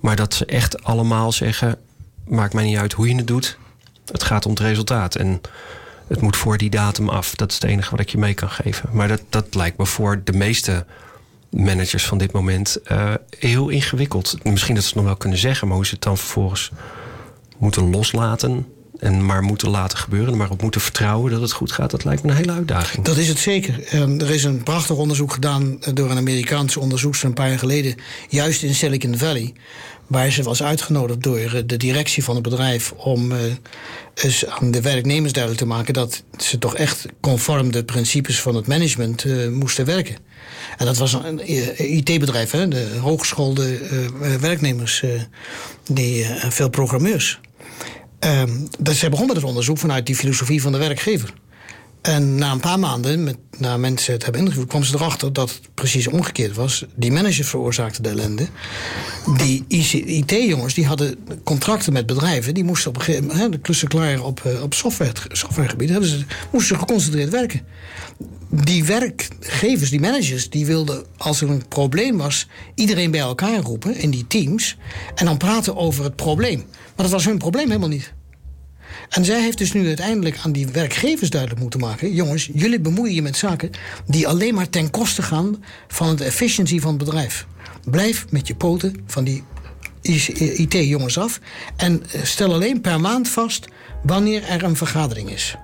[0.00, 1.78] Maar dat ze echt allemaal zeggen
[2.32, 3.58] maakt mij niet uit hoe je het doet.
[4.12, 5.14] Het gaat om het resultaat.
[5.14, 5.40] En
[6.06, 7.34] het moet voor die datum af.
[7.34, 8.88] Dat is het enige wat ik je mee kan geven.
[8.92, 10.84] Maar dat, dat lijkt me voor de meeste
[11.50, 14.38] managers van dit moment uh, heel ingewikkeld.
[14.44, 16.70] Misschien dat ze het nog wel kunnen zeggen, maar hoe ze het dan vervolgens
[17.58, 18.66] moeten loslaten
[18.98, 22.22] en maar moeten laten gebeuren, maar op moeten vertrouwen dat het goed gaat, dat lijkt
[22.22, 23.04] me een hele uitdaging.
[23.04, 23.84] Dat is het zeker.
[23.84, 27.94] Ehm, er is een prachtig onderzoek gedaan door een Amerikaanse onderzoekster een paar jaar geleden,
[28.28, 29.52] juist in Silicon Valley
[30.12, 33.38] waar ze was uitgenodigd door eh, de directie van het bedrijf om uh,
[34.14, 38.54] eens aan de werknemers duidelijk te maken dat ze toch echt conform de principes van
[38.54, 40.16] het management uh, moesten werken.
[40.76, 41.40] En dat was een
[41.96, 45.04] IT-bedrijf, de hogeschoolde uh, werknemers,
[45.84, 47.40] die, veel programmeurs.
[48.78, 51.32] dus ze begonnen met het onderzoek vanuit die filosofie van de werkgever.
[52.02, 55.50] En na een paar maanden, met, na mensen het hebben interviewd, kwam ze erachter dat
[55.50, 56.84] het precies omgekeerd was.
[56.94, 58.46] Die manager veroorzaakte de ellende.
[59.36, 59.64] Die
[60.06, 64.22] IT-jongens die hadden contracten met bedrijven, die moesten op een gegeven moment, de klussen klaar
[64.22, 67.60] op, eh, op software, softwaregebied, hebben ze, moesten geconcentreerd werken.
[68.50, 73.96] Die werkgevers, die managers, die wilden als er een probleem was, iedereen bij elkaar roepen
[73.96, 74.76] in die teams
[75.14, 76.58] en dan praten over het probleem.
[76.68, 78.12] Maar dat was hun probleem helemaal niet.
[79.12, 83.14] En zij heeft dus nu uiteindelijk aan die werkgevers duidelijk moeten maken: jongens, jullie bemoeien
[83.14, 83.70] je met zaken
[84.06, 87.46] die alleen maar ten koste gaan van de efficiëntie van het bedrijf.
[87.84, 89.42] Blijf met je poten van die
[90.02, 91.40] IT-jongens af
[91.76, 93.68] en eh, stel alleen per maand vast
[94.02, 95.56] wanneer er een vergadering is.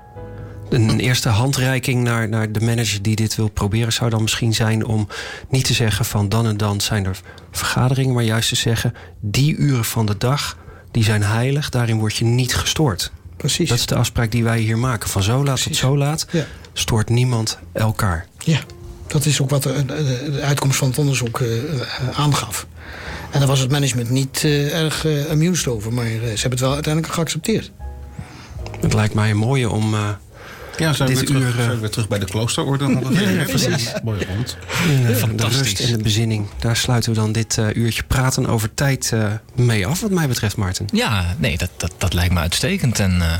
[0.68, 4.84] Een eerste handreiking naar, naar de manager die dit wil proberen zou dan misschien zijn
[4.84, 5.08] om
[5.48, 7.20] niet te zeggen van dan en dan zijn er
[7.50, 10.58] vergaderingen, maar juist te zeggen die uren van de dag
[10.90, 13.12] die zijn heilig, daarin word je niet gestoord.
[13.38, 13.68] Precies.
[13.68, 15.08] Dat is de afspraak die wij hier maken.
[15.08, 16.26] Van zo laat tot zo laat
[16.72, 18.26] stoort niemand elkaar.
[18.38, 18.60] Ja,
[19.06, 19.84] dat is ook wat de,
[20.32, 21.48] de uitkomst van het onderzoek uh,
[22.12, 22.66] aangaf.
[23.30, 26.60] En daar was het management niet uh, erg uh, amused over, maar ze hebben het
[26.60, 27.70] wel uiteindelijk geaccepteerd.
[28.80, 29.94] Het lijkt mij een mooie om
[30.78, 32.98] ja, zijn, dit we, uur, terug, zijn we terug bij de kloosterorde?
[33.10, 33.92] ja, precies.
[34.04, 34.56] Mooi rond.
[35.36, 36.46] de rust en de bezinning.
[36.58, 40.28] Daar sluiten we dan dit uh, uurtje praten over tijd uh, mee af, wat mij
[40.28, 40.86] betreft, Maarten.
[40.92, 42.98] Ja, nee, dat, dat, dat lijkt me uitstekend.
[42.98, 43.32] En uh,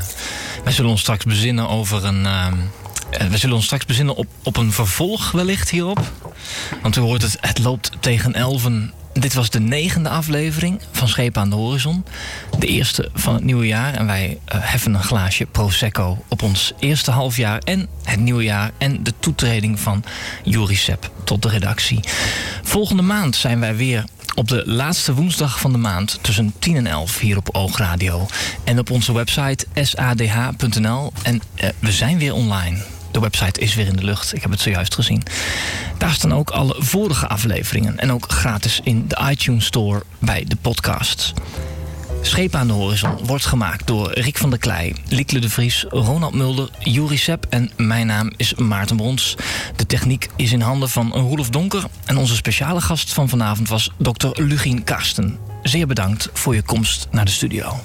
[0.63, 2.23] wij zullen ons straks bezinnen over een...
[3.29, 6.11] we zullen ons straks bezinnen op, op een vervolg wellicht hierop.
[6.81, 11.41] Want u hoort het, het loopt tegen elven dit was de negende aflevering van Schepen
[11.41, 12.05] aan de Horizon.
[12.59, 13.93] De eerste van het nieuwe jaar.
[13.93, 18.71] En wij uh, heffen een glaasje Prosecco op ons eerste halfjaar en het nieuwe jaar.
[18.77, 20.03] En de toetreding van
[20.43, 20.79] Juri
[21.23, 21.99] tot de redactie.
[22.63, 24.03] Volgende maand zijn wij weer
[24.35, 28.27] op de laatste woensdag van de maand tussen 10 en 11 hier op Oogradio.
[28.63, 31.11] En op onze website sadh.nl.
[31.23, 32.77] En uh, we zijn weer online.
[33.11, 34.33] De website is weer in de lucht.
[34.33, 35.23] Ik heb het zojuist gezien.
[35.97, 37.99] Daar staan ook alle vorige afleveringen.
[37.99, 41.33] En ook gratis in de iTunes Store bij de podcasts.
[42.21, 46.33] Schepen aan de Horizon wordt gemaakt door Rick van der Klei, Liekle de Vries, Ronald
[46.33, 49.35] Mulder, Juri en mijn naam is Maarten Brons.
[49.75, 53.91] De techniek is in handen van Roelof Donker en onze speciale gast van vanavond was
[53.97, 54.41] Dr.
[54.41, 55.37] Lugien Karsten.
[55.63, 57.79] Zeer bedankt voor je komst naar de studio.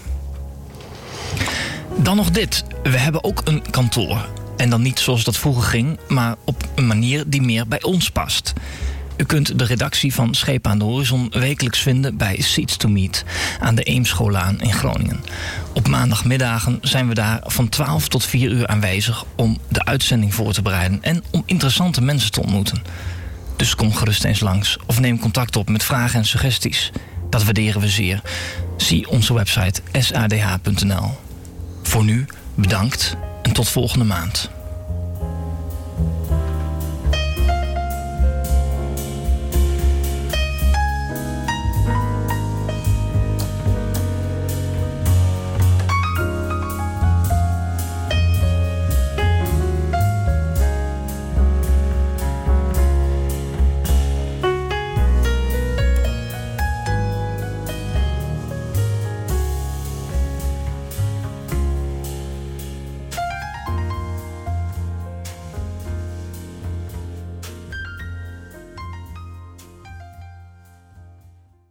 [1.97, 2.65] Dan nog dit.
[2.83, 4.29] We hebben ook een kantoor.
[4.57, 8.11] En dan niet zoals dat vroeger ging, maar op een manier die meer bij ons
[8.11, 8.53] past.
[9.17, 13.25] U kunt de redactie van Schepen aan de Horizon wekelijks vinden bij Seats to Meet
[13.61, 15.25] aan de Eemschoolaan in Groningen.
[15.73, 20.53] Op maandagmiddagen zijn we daar van 12 tot 4 uur aanwezig om de uitzending voor
[20.53, 22.83] te bereiden en om interessante mensen te ontmoeten.
[23.57, 26.93] Dus kom gerust eens langs of neem contact op met vragen en suggesties.
[27.31, 28.21] Dat waarderen we zeer.
[28.77, 31.11] Zie onze website sadh.nl.
[31.83, 33.17] Voor nu bedankt
[33.55, 34.51] tot volgende maand.